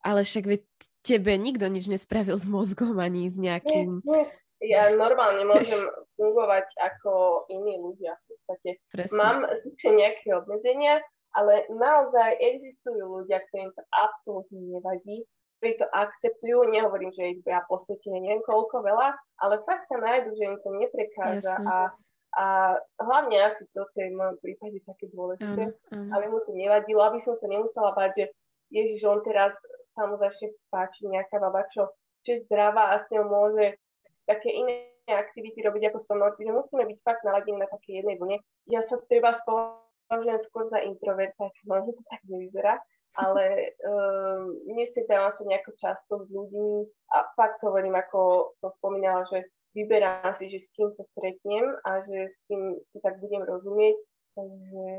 [0.05, 0.59] ale však vie,
[1.01, 4.05] tebe nikto nič nespravil s mozgom ani s nejakým...
[4.05, 4.44] Nie, nie.
[4.63, 5.83] Ja normálne môžem
[6.15, 8.69] fungovať ako iní ľudia v podstate.
[8.87, 9.17] Presne.
[9.19, 9.37] Mám
[9.67, 11.03] síce nejaké obmedzenia,
[11.35, 15.27] ale naozaj existujú ľudia, ktorým to absolútne nevadí,
[15.59, 16.71] ktorí to akceptujú.
[16.71, 20.69] Nehovorím, že ich ja posvetí neviem koľko veľa, ale fakt sa nájdu, že im to
[20.71, 21.75] neprekáža a,
[22.39, 22.45] a
[23.03, 27.35] hlavne asi to je v mojom prípade také dôležité, aby mu to nevadilo, aby som
[27.35, 28.25] sa nemusela bať, že
[28.71, 29.51] Ježiš, on teraz
[29.95, 31.91] sa mu začne páčiť nejaká baba, čo,
[32.23, 33.79] čo je zdravá a s ňou môže
[34.25, 38.17] také iné aktivity robiť ako so mnou, čiže musíme byť fakt naladení na také jednej
[38.17, 38.37] vlne.
[38.65, 42.81] Ja sa treba považujem skôr za introverta, možno to tak nevyzerá,
[43.15, 43.43] ale
[43.89, 49.45] um, nestretávam sa nejako často s ľuďmi a fakt hovorím, ako som spomínala, že
[49.77, 53.97] vyberám si, že s kým sa stretnem a že s kým si tak budem rozumieť,
[54.33, 54.89] takže,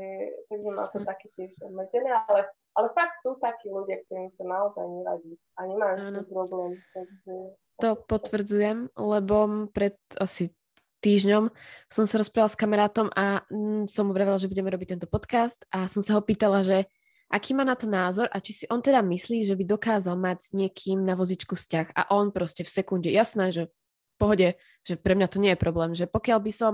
[0.47, 2.47] takže má to také tiež obmedzené, ale,
[2.77, 7.33] ale fakt sú takí ľudia, ktorým to naozaj nevadí a nemajú s tým problém, takže
[7.77, 10.53] to potvrdzujem, lebo pred asi
[11.01, 11.53] týždňom
[11.87, 15.61] som sa rozprávala s kamarátom a mm, som mu vravela, že budeme robiť tento podcast
[15.69, 16.89] a som sa ho pýtala, že
[17.29, 20.37] aký má na to názor a či si on teda myslí, že by dokázal mať
[20.41, 24.47] s niekým na vozičku vzťah a on proste v sekunde, jasné, že v pohode,
[24.81, 26.73] že pre mňa to nie je problém, že pokiaľ by som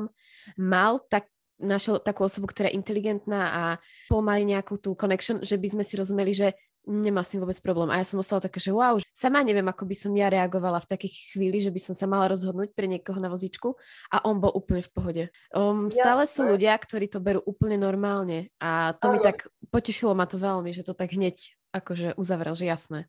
[0.56, 1.28] mal tak
[1.60, 3.64] našiel takú osobu, ktorá je inteligentná a
[4.08, 6.48] spolu mali nejakú tú connection, že by sme si rozumeli, že
[6.84, 7.90] nemá s tým vôbec problém.
[7.92, 10.90] A ja som ostala taká, že wow, sama neviem, ako by som ja reagovala v
[10.92, 13.76] takých chvíli, že by som sa mala rozhodnúť pre niekoho na vozičku
[14.12, 15.24] a on bol úplne v pohode.
[15.56, 19.14] Um, stále sú ľudia, ktorí to berú úplne normálne a to ano.
[19.16, 21.40] mi tak potešilo ma to veľmi, že to tak hneď
[21.72, 23.08] akože uzavrel, že jasné.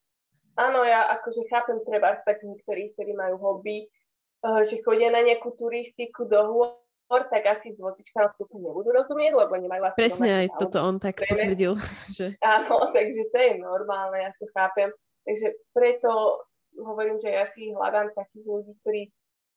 [0.55, 5.51] Áno, ja akože chápem treba tak niektorí, ktorí majú hobby, eh, že chodia na nejakú
[5.59, 10.01] turistiku do hôr tak asi s vozíčkami vstupu nebudú rozumieť, lebo nemajú vlastne...
[10.01, 11.77] Presne aj toto on tak potvrdil.
[12.17, 12.41] Že...
[12.41, 14.89] Áno, takže to je normálne, ja to chápem.
[15.25, 16.43] Takže preto
[16.81, 19.03] hovorím, že ja si hľadám takých ľudí, ktorí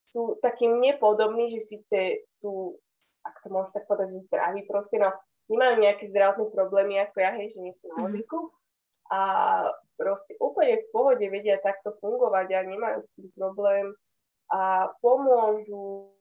[0.07, 2.79] sú takým nepodobní, že síce sú,
[3.27, 5.11] ak to môžem tak povedať, že zdraví proste, no
[5.51, 8.03] nemajú nejaké zdravotné problémy ako ja, hej, že nie sú na mhm.
[8.07, 8.39] vozíku
[9.07, 9.21] a
[9.95, 13.95] proste úplne v pohode vedia takto fungovať a nemajú s tým problém
[14.51, 16.11] a pomôžu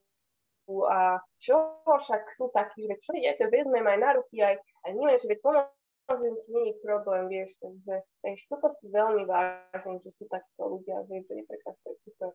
[0.90, 4.90] a čo však sú takí, že čo ja ťa vezmem aj na ruky, aj, aj
[4.92, 9.96] neviem, že veď pomôžem ti, nie je problém, vieš, takže, takže toto si veľmi vážim,
[10.02, 12.30] že sú takíto ľudia, že to je prekrásne super.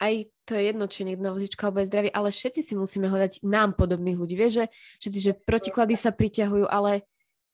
[0.00, 0.14] Aj
[0.48, 3.44] to je jedno, či niekto na vozičku alebo je zdravý, ale všetci si musíme hľadať
[3.44, 4.32] nám podobných ľudí.
[4.32, 4.66] Vieš, že
[5.04, 7.04] všetci, že protiklady sa priťahujú, ale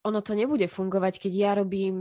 [0.02, 1.96] ono to nebude fungovať, keď ja robím,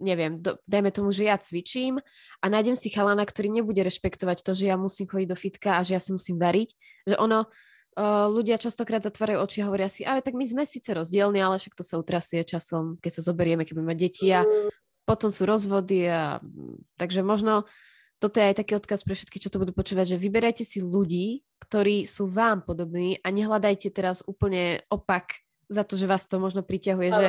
[0.00, 2.00] neviem, do, dajme tomu, že ja cvičím
[2.40, 5.84] a nájdem si chalana, ktorý nebude rešpektovať to, že ja musím chodiť do fitka a
[5.84, 6.72] že ja si musím variť.
[7.04, 10.88] Že ono, uh, ľudia častokrát zatvárajú oči a hovoria si, ale tak my sme síce
[10.94, 14.40] rozdielni, ale však to sa utrasie časom, keď sa zoberieme, keď budeme deti a
[15.04, 16.38] potom sú rozvody a
[16.96, 17.66] takže možno
[18.20, 21.40] toto je aj taký odkaz pre všetky, čo to budú počúvať, že vyberajte si ľudí,
[21.56, 25.40] ktorí sú vám podobní a nehľadajte teraz úplne opak
[25.70, 27.26] za to, že vás to možno priťahuje, že...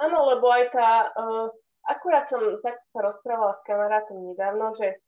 [0.00, 0.90] Áno, lebo aj tá...
[1.12, 1.52] Uh,
[1.86, 4.98] akurát som tak sa rozprávala s kamarátom nedávno, že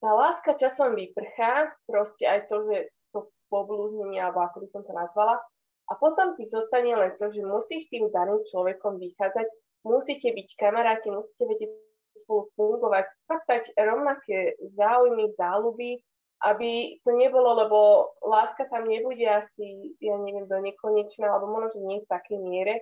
[0.00, 4.92] tá láska časom vyprchá, proste aj to, že to poblúznenie, alebo ako by som to
[4.94, 5.40] nazvala,
[5.86, 9.46] a potom ti zostane len to, že musíš tým daným človekom vychádzať,
[9.86, 11.70] musíte byť kamaráti, musíte vedieť
[12.18, 16.00] spolu fungovať, fakt rovnaké záujmy, záľuby,
[16.44, 17.78] aby to nebolo, lebo
[18.20, 22.74] láska tam nebude asi, ja neviem, do nekonečná, alebo možno, že nie v takej miere.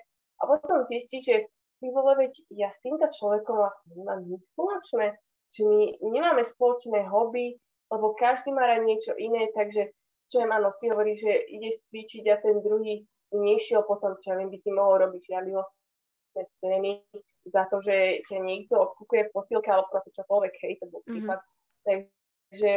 [0.43, 1.47] A potom zistí, že
[1.79, 5.15] ty vole, veď ja s týmto človekom vlastne nemám nič spoločné,
[5.55, 7.55] že my nemáme spoločné hobby,
[7.95, 9.95] lebo každý má rád niečo iné, takže
[10.27, 14.41] čo je, áno, ty hovoríš, že ideš cvičiť a ten druhý nešiel potom, čo ja
[14.41, 16.93] viem, by ti mohol robiť žiadlivostné scény
[17.53, 21.09] za to, že ťa niekto obkúkuje v posilke alebo proste čokoľvek, hej, to bol mhm.
[21.11, 21.39] prípad.
[21.39, 21.63] Mm-hmm.
[21.85, 22.73] Takže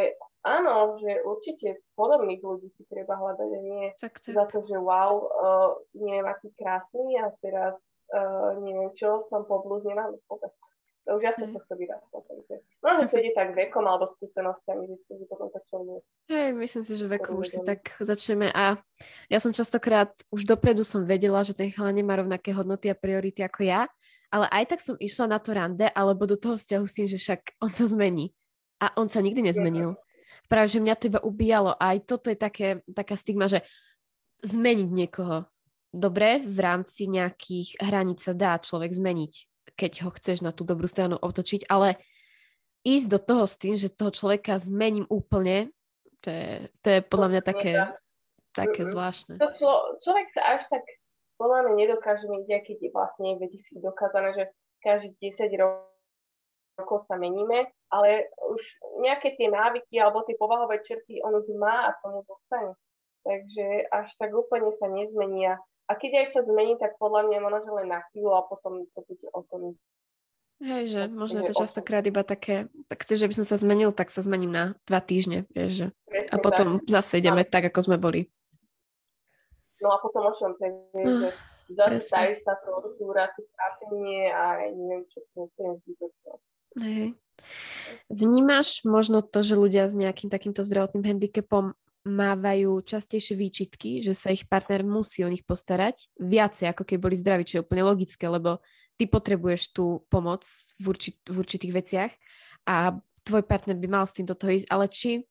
[0.47, 4.31] áno, že určite podobných ľudí si treba hľadať a nie tak, tak.
[4.31, 7.75] za to, že wow, uh, neviem, aký krásny a teraz
[8.15, 10.55] uh, neviem čo, som poblúznená, no vôbec.
[11.07, 14.83] To už ja som to vyrastla, takže no, že to ide tak vekom alebo skúsenosťami,
[14.91, 16.03] že, že potom tak človek.
[16.27, 18.75] Hej, myslím si, že vekom už si tak začneme a
[19.31, 23.39] ja som častokrát, už dopredu som vedela, že ten chalán nemá rovnaké hodnoty a priority
[23.39, 23.87] ako ja,
[24.27, 27.17] ale aj tak som išla na to rande alebo do toho vzťahu s tým, že
[27.19, 28.35] však on sa zmení.
[28.77, 29.97] A on sa nikdy nezmenil
[30.47, 31.75] práve, že mňa teba ubíjalo.
[31.75, 33.63] A aj toto je také, taká stigma, že
[34.41, 35.45] zmeniť niekoho.
[35.91, 39.33] Dobre, v rámci nejakých hraníc sa dá človek zmeniť,
[39.75, 41.99] keď ho chceš na tú dobrú stranu otočiť, ale
[42.83, 45.71] ísť do toho s tým, že toho človeka zmením úplne,
[46.23, 47.71] to je, to je podľa mňa také,
[48.51, 49.39] také zvláštne.
[49.39, 49.73] To člo,
[50.03, 50.83] človek sa až tak
[51.37, 54.43] podľa mňa nedokáže niekde, keď je vlastne vediecky dokázané, že
[54.81, 55.96] každých 10 rokov
[56.85, 58.61] sa meníme, ale už
[59.01, 62.77] nejaké tie návyky alebo tie povahové črty on už má a tomu dostane.
[63.25, 65.57] Takže až tak úplne sa nezmenia.
[65.87, 68.99] A keď aj sa zmení, tak podľa mňa možno len na chvíľu a potom to
[69.07, 69.71] bude o tom
[70.57, 74.09] Hej, že možno to častokrát iba také, tak chceš, že by som sa zmenil, tak
[74.09, 75.87] sa zmením na dva týždne, vieš, že.
[76.33, 76.97] A potom tak.
[76.97, 77.49] zase ideme a...
[77.49, 78.25] tak, ako sme boli.
[79.77, 80.73] No a potom o čom to je,
[81.05, 81.29] že
[81.77, 85.77] zase tá istá tortúra, trápenie a neviem čo, to je
[86.77, 87.17] Hej.
[88.07, 91.75] Vnímaš možno to, že ľudia s nejakým takýmto zdravotným handicapom
[92.07, 97.15] mávajú častejšie výčitky, že sa ich partner musí o nich postarať, viacej ako keď boli
[97.19, 98.63] zdraví, čo je úplne logické, lebo
[98.95, 100.47] ty potrebuješ tú pomoc
[100.79, 102.11] v, určit- v určitých veciach
[102.63, 102.95] a
[103.27, 105.27] tvoj partner by mal s tým do toho ísť, ale či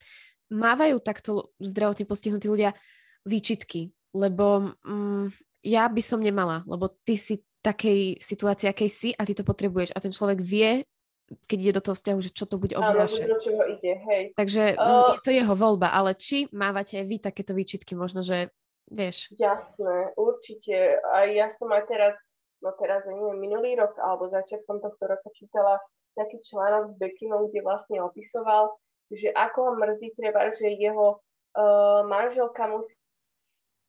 [0.53, 2.76] mávajú takto zdravotne postihnutí ľudia
[3.24, 5.32] výčitky, lebo mm,
[5.66, 9.90] ja by som nemala, lebo ty si takej situácii, akej si a ty to potrebuješ.
[9.90, 10.86] A ten človek vie,
[11.26, 13.26] keď ide do toho vzťahu, že čo to bude obnášať.
[13.26, 14.22] do čoho ide, hej.
[14.38, 18.54] Takže uh, je to jeho voľba, ale či mávate aj vy takéto výčitky, možno, že
[18.86, 19.34] vieš.
[19.34, 21.02] Jasné, určite.
[21.02, 22.14] A ja som aj teraz,
[22.62, 25.82] no teraz, neviem, minulý rok alebo začiatkom tohto roka čítala
[26.14, 28.72] taký článok s Bekinom, kde vlastne opisoval,
[29.10, 32.94] že ako ho mrzí treba, že jeho uh, manželka musí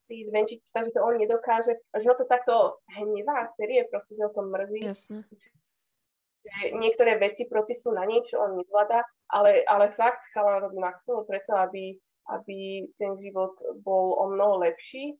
[0.10, 4.32] zvenčiť sa, že to on nedokáže, že ho to takto hnevá, serie, proste, že ho
[4.34, 4.82] to mrzí.
[4.82, 5.22] Jasné
[6.44, 11.28] že niektoré veci proste sú na niečo, on nezvláda, ale, ale fakt chalan robí maximum
[11.28, 11.98] preto, aby,
[12.32, 15.18] aby ten život bol o mnoho lepší.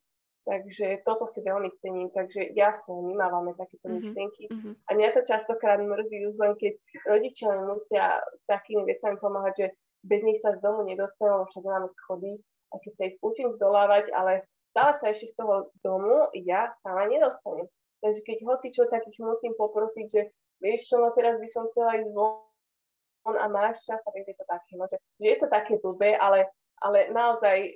[0.48, 2.08] Takže toto si veľmi cením.
[2.08, 4.00] Takže jasne, my máme takéto mm-hmm.
[4.00, 4.44] myšlienky.
[4.48, 4.74] Mm-hmm.
[4.88, 9.68] A mňa to častokrát mrzí už len, keď rodičia musia s takými vecami pomáhať, že
[10.08, 12.40] bez nich sa z domu nedostanú, však máme schody
[12.72, 17.12] a keď sa ich učím zdolávať, ale stále sa ešte z toho domu ja sama
[17.12, 17.68] nedostanem.
[18.00, 20.22] Takže keď hoci čo takých musím poprosiť, že
[20.64, 24.46] vieš čo, no teraz by som chcela ísť von a máš čas a je to
[24.48, 26.48] také, no, že, že je to také blbé, ale,
[26.80, 27.76] ale naozaj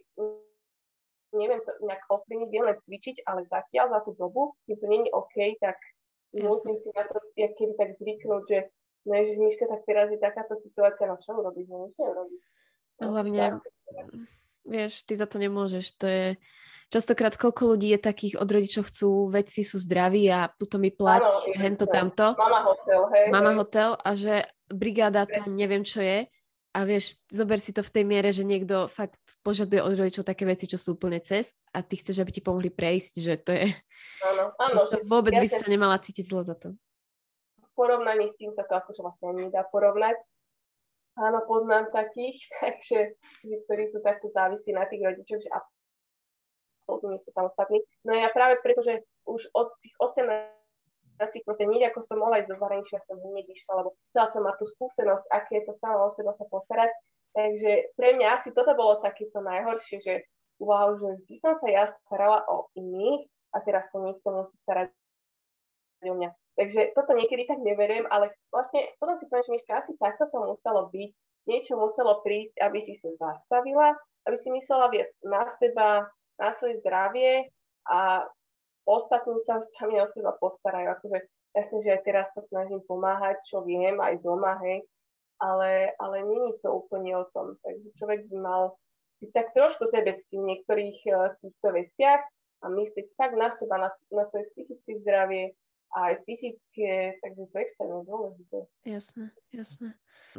[1.36, 5.08] neviem to nejak ovplyvniť, viem len cvičiť, ale zatiaľ za tú dobu, keď to není
[5.12, 5.80] OK, tak
[6.36, 6.48] Jasne.
[6.48, 8.58] musím si na to keby tak zvyknúť, že
[9.08, 12.42] no Ježiš, Miška, tak teraz je takáto situácia, no čo urobiť, no nič neurobiť.
[13.02, 13.46] Hlavne,
[14.68, 16.28] vieš, ty za to nemôžeš, to je,
[16.92, 21.24] častokrát koľko ľudí je takých od rodičov chcú, veci sú zdraví a tuto mi plať,
[21.24, 22.36] Áno, hento tamto.
[22.36, 23.26] Mama hotel, hej.
[23.32, 23.58] Mama hej.
[23.64, 26.28] hotel a že brigáda to neviem čo je.
[26.72, 30.48] A vieš, zober si to v tej miere, že niekto fakt požaduje od rodičov také
[30.48, 33.76] veci, čo sú úplne cez a ty chceš, aby ti pomohli prejsť, že to je...
[34.24, 34.88] Áno, áno.
[34.88, 36.72] To vôbec ja by si sa nemala cítiť zle za to.
[37.60, 40.16] V porovnaní s tým sa to akože vlastne nedá porovnať.
[41.20, 43.20] Áno, poznám takých, takže,
[43.68, 45.52] ktorí sú takto závisí na tých rodičoch, že
[46.82, 47.18] absolútne
[47.72, 47.82] nie.
[48.04, 50.28] No ja práve preto, že už od tých 18
[51.22, 54.42] asi proste nie, ako som mohla ísť do zahraničia, som hneď išla, lebo chcela som
[54.42, 56.92] mať tú skúsenosť, aké je to sama o seba sa postarať.
[57.32, 60.14] Takže pre mňa asi toto bolo takéto najhoršie, že
[60.58, 64.90] wow, že vždy som sa ja starala o iných a teraz sa niekto musí starať
[66.10, 66.30] o mňa.
[66.60, 70.38] Takže toto niekedy tak neveriem, ale vlastne potom si poviem, že Miška, asi takto to
[70.44, 71.12] muselo byť,
[71.48, 73.96] niečo muselo prísť, aby si sa zastavila,
[74.28, 76.12] aby si myslela viac na seba,
[76.42, 77.54] na svoje zdravie
[77.86, 78.26] a
[78.90, 80.98] ostatní sa sami o seba postarajú.
[80.98, 81.18] Akože
[81.54, 84.82] jasne, že aj teraz sa snažím pomáhať, čo viem, aj doma, hej,
[85.38, 87.62] ale, ale není to úplne o tom.
[87.62, 88.64] Takže človek by mal
[89.22, 92.22] byť tak trošku sebecký v niektorých uh, týchto veciach
[92.62, 95.54] a myslieť tak na seba, na, na svoje psychické zdravie,
[95.92, 98.58] aj fyzické, takže to je extrémne dôležité.
[98.88, 99.90] Jasné, jasné.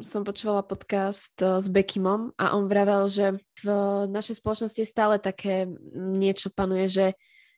[0.01, 3.67] Som počúvala podcast eh, s Bekimom a on vravel, že v
[4.09, 7.05] našej spoločnosti je stále také niečo panuje, že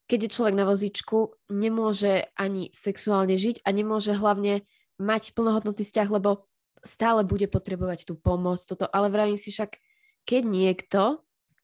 [0.05, 4.61] keď je človek na vozíčku, nemôže ani sexuálne žiť a nemôže hlavne
[5.01, 6.45] mať plnohodnotný vzťah, lebo
[6.85, 9.81] stále bude potrebovať tú pomoc, toto, ale vravím si však,
[10.29, 11.01] keď niekto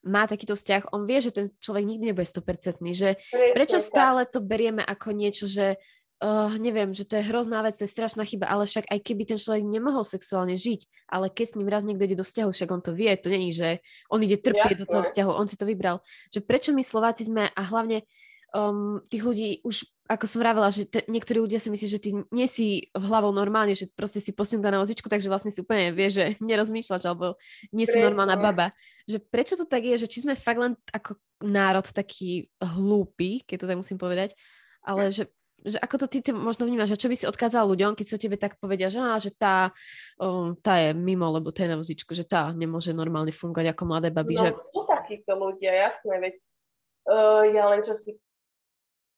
[0.02, 3.22] má takýto vzťah, on vie, že ten človek nikdy nebude 100%, že
[3.54, 5.78] prečo stále to berieme ako niečo, že
[6.22, 9.24] uh, neviem, že to je hrozná vec, to je strašná chyba, ale však aj keby
[9.26, 12.70] ten človek nemohol sexuálne žiť, ale keď s ním raz niekto ide do vzťahu, však
[12.70, 13.82] on to vie, to není, že
[14.14, 14.82] on ide trpieť Jasne.
[14.86, 16.06] do toho vzťahu, on si to vybral.
[16.30, 18.06] Že prečo my Slováci sme a hlavne
[18.54, 22.10] um, tých ľudí už, ako som vravela, že te, niektorí ľudia si myslí, že ty
[22.30, 25.90] nie si v hlavou normálne, že proste si posunutá na vozičku, takže vlastne si úplne
[25.96, 27.40] vie, že nerozmýšľaš, alebo
[27.74, 28.76] nie si normálna baba.
[29.10, 33.66] Že prečo to tak je, že či sme fakt len ako národ taký hlúpy, keď
[33.66, 34.38] to tak musím povedať,
[34.86, 35.26] ale že
[35.62, 38.18] že ako to ty, ty možno vnímaš, že čo by si odkázal ľuďom, keď sa
[38.18, 39.70] tebe tak povedia, že, á, že tá,
[40.18, 43.84] um, tá je mimo, lebo tá je na vozičku, že tá nemôže normálne fungovať ako
[43.86, 44.42] mladé baby.
[44.42, 44.58] No že...
[44.58, 46.34] sú takíto ľudia, jasné, veď
[47.10, 48.18] uh, ja len čo si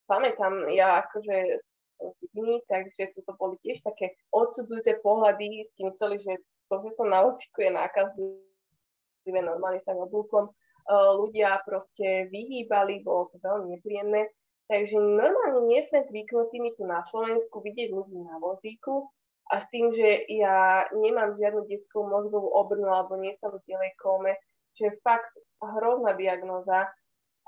[0.07, 6.43] pamätám, ja akože som jediný, takže toto boli tiež také odsudzujúce pohľady, si mysleli, že
[6.67, 13.31] to, že som na vozičku je nákazlivé, normálne sa oblúkom uh, ľudia proste vyhýbali, bolo
[13.31, 14.27] to veľmi nepríjemné.
[14.71, 19.11] Takže normálne nie sme zvyknutí my tu na Slovensku vidieť ľudí na vozíku
[19.51, 23.91] a s tým, že ja nemám žiadnu detskú mozgovú obrnu alebo nie som v delej
[23.99, 24.39] kóme,
[24.79, 26.87] čo je fakt hrozná diagnoza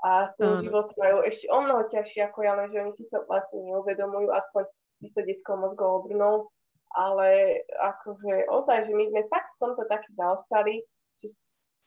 [0.04, 0.62] a ten mm.
[0.68, 4.62] život majú ešte o mnoho ťažšie ako ja, lenže oni si to vlastne neuvedomujú, aspoň
[5.08, 6.52] s detskou mozgovou obrnou,
[6.92, 10.84] ale akože ozaj, že my sme fakt v tomto takí zaostali,
[11.20, 11.32] že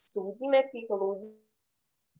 [0.09, 1.37] súdime tých ľudí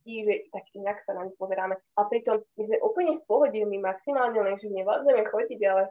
[0.10, 1.78] ľudí, že tak inak sa na nich pozeráme.
[1.78, 5.84] A pritom my sme úplne v pohode, my maximálne len, že nevládzeme chodiť, ale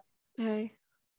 [0.42, 0.62] Hej.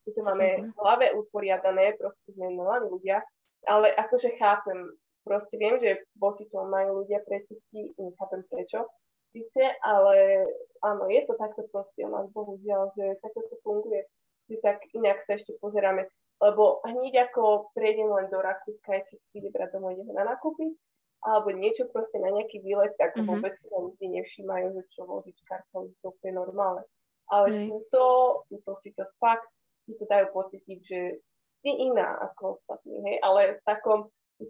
[0.03, 3.23] my to máme v hlave usporiadané, proste sme normálni ľudia.
[3.67, 4.91] Ale akože chápem,
[5.23, 8.87] proste viem, že voči tomu majú ľudia predsudky, nechápem prečo,
[9.31, 10.47] síce, ale
[10.83, 14.03] áno, je to takto proste u nás, bohužiaľ, že takto to funguje.
[14.49, 16.09] Že tak inak sa ešte pozeráme,
[16.41, 20.73] lebo hneď ako prejdem len do Rakúska, či príde brať domov, ideme na nakúpiť,
[21.20, 23.28] alebo niečo proste na nejaký výlet, tak mm-hmm.
[23.28, 26.84] vôbec si ľudí nevšímajú, že čo vodičkárka už to je normálne.
[27.30, 27.67] Ale Hej.
[27.70, 28.03] túto,
[28.47, 29.45] túto si to fakt,
[29.86, 31.20] si to dajú pocítiť, že
[31.59, 33.99] si iná ako ostatní, hej, ale v takom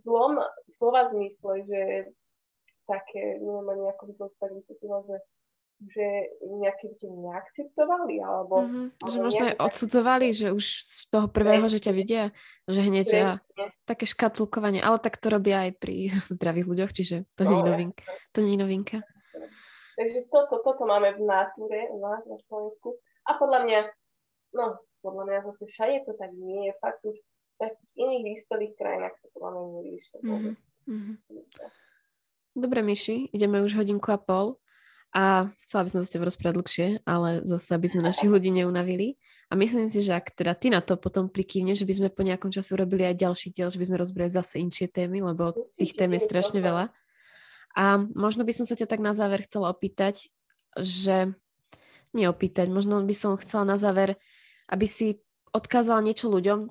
[0.06, 0.38] zlom
[0.78, 1.82] slova zmysle, že
[2.86, 5.16] také, neviem ani ako by som vysvetlila, že
[5.80, 6.08] že
[6.44, 8.68] nejaké ťa neakceptovali, alebo...
[8.68, 8.88] Mm-hmm.
[9.00, 12.36] Že možno aj odsudzovali, že už z toho prvého, že ťa vidia,
[12.68, 13.40] že hneď ja,
[13.88, 17.66] také škatulkovanie, ale tak to robia aj pri zdravých ľuďoch, čiže to no, nie je
[17.72, 18.04] novinka.
[18.36, 18.98] To nie je novinka.
[19.96, 23.00] Takže toto, toto máme v natúre u nás na Slovensku.
[23.28, 23.80] A podľa mňa,
[24.56, 26.74] no, podľa mňa zase všade to tak nie je.
[26.80, 30.18] Fakt už v takých iných vyspelých krajinách to máme nevyššie.
[30.24, 31.16] Mm-hmm.
[32.56, 34.60] Dobre, Myši, ideme už hodinku a pol.
[35.10, 38.54] A chcela by som sa s tebou rozprávať dlhšie, ale zase, aby sme našich ľudí
[38.54, 39.18] neunavili.
[39.50, 42.22] A myslím si, že ak teda ty na to potom prikývne, že by sme po
[42.22, 45.98] nejakom čase urobili aj ďalší diel, že by sme rozbrali zase inšie témy, lebo tých
[45.98, 46.94] tém je strašne veľa.
[47.74, 50.30] A možno by som sa ťa tak na záver chcela opýtať,
[50.78, 51.34] že
[52.14, 54.22] neopýtať, možno by som chcela na záver,
[54.70, 56.70] aby si odkázala niečo ľuďom,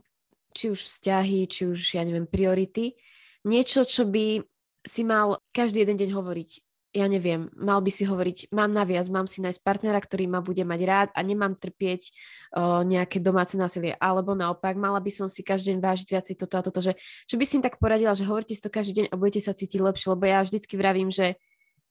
[0.54, 2.94] či už vzťahy, či už, ja neviem, priority,
[3.42, 4.42] niečo, čo by
[4.86, 9.28] si mal každý jeden deň hovoriť ja neviem, mal by si hovoriť, mám naviac, mám
[9.28, 13.92] si nájsť partnera, ktorý ma bude mať rád a nemám trpieť o, nejaké domáce násilie.
[14.00, 16.96] Alebo naopak, mala by som si každý deň vážiť viacej toto a toto, že
[17.28, 19.52] čo by si im tak poradila, že hovorte si to každý deň a budete sa
[19.52, 21.36] cítiť lepšie, lebo ja vždycky vravím, že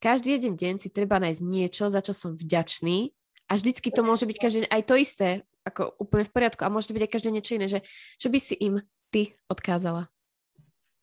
[0.02, 3.14] každý jeden deň si treba nájsť niečo, za čo som vďačný
[3.46, 5.28] a vždycky to môže byť každý deň aj to isté,
[5.62, 7.80] ako úplne v poriadku a môže to byť aj každý niečo iné, že
[8.18, 8.82] čo by si im
[9.14, 10.10] ty odkázala?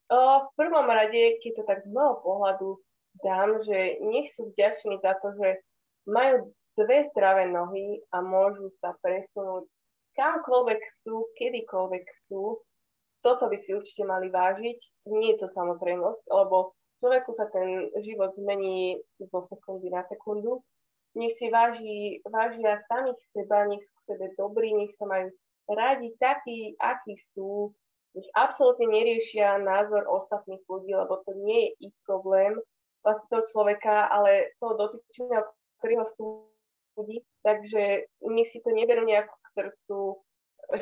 [0.05, 2.77] O, v prvom rade, keď to tak z môjho pohľadu
[3.25, 5.65] dám, že nech sú vďační za to, že
[6.05, 9.65] majú dve zdravé nohy a môžu sa presunúť
[10.13, 12.61] kamkoľvek chcú, kedykoľvek chcú.
[13.25, 15.09] Toto by si určite mali vážiť.
[15.09, 20.61] Nie je to samozrejmosť, lebo človeku sa ten život zmení zo sekundy na sekundu.
[21.15, 25.31] Nech si váži, vážia samých seba, nech sú sebe dobrí, nech sa majú
[25.71, 27.71] rádi takí, akí sú,
[28.13, 32.59] nech absolútne neriešia názor ostatných ľudí, lebo to nie je ich problém
[33.05, 35.45] vlastne toho človeka, ale toho dotyčného,
[35.77, 37.21] ktorý ho súdi.
[37.45, 39.97] Takže my si to neberú nejako k srdcu.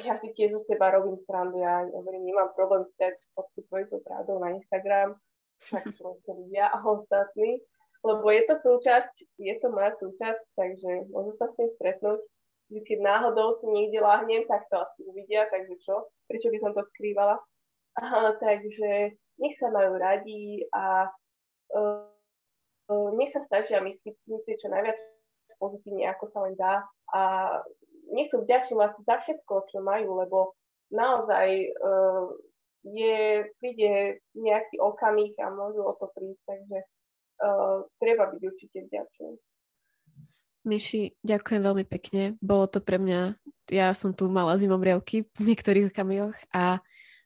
[0.08, 4.40] Ja si tiež zo seba robím srandu, ja hovorím, nemám problém stať fotku tvojou pravdou
[4.40, 5.20] na Instagram,
[5.68, 7.60] však to ľudia a ostatní,
[8.00, 12.24] lebo je to súčasť, je to moja súčasť, takže môžu sa s tým stretnúť.
[12.72, 16.08] Keď náhodou si niekde láhnem, tak to asi uvidia, takže čo?
[16.32, 17.36] Prečo by som to skrývala?
[18.00, 21.06] Aha, takže nech sa majú radi a
[21.76, 22.13] uh,
[22.90, 25.00] nech sa snažia myslieť, myslieť čo najviac
[25.62, 26.84] pozitívne, ako sa len dá
[27.14, 27.22] a
[28.12, 30.54] nech sú vďační vlastne za všetko, čo majú, lebo
[30.92, 32.28] naozaj uh,
[32.84, 39.32] je, príde nejaký okamih a môžu o to prísť, takže uh, treba byť určite vďačný.
[40.64, 42.40] Miši, ďakujem veľmi pekne.
[42.40, 43.36] Bolo to pre mňa,
[43.68, 46.80] ja som tu mala zimomriavky v niektorých kamioch a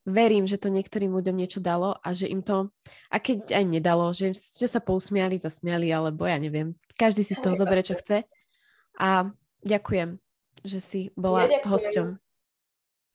[0.07, 2.71] verím, že to niektorým ľuďom niečo dalo a že im to,
[3.11, 7.43] a keď aj nedalo, že, že sa pousmiali, zasmiali, alebo ja neviem, každý si z
[7.43, 8.23] toho zoberie, čo chce,
[8.97, 9.29] A
[9.61, 10.17] ďakujem,
[10.63, 12.17] že si bola ja hosťom.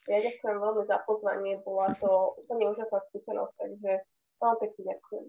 [0.06, 3.90] Ja ďakujem veľmi za pozvanie, bola to úplne úžasná skúsenosť, takže
[4.38, 5.24] veľmi pekne ďakujem.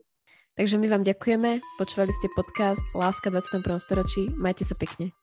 [0.54, 1.50] Takže my vám ďakujeme,
[1.82, 3.66] počúvali ste podcast Láska 21.
[3.82, 5.23] storočí, majte sa pekne.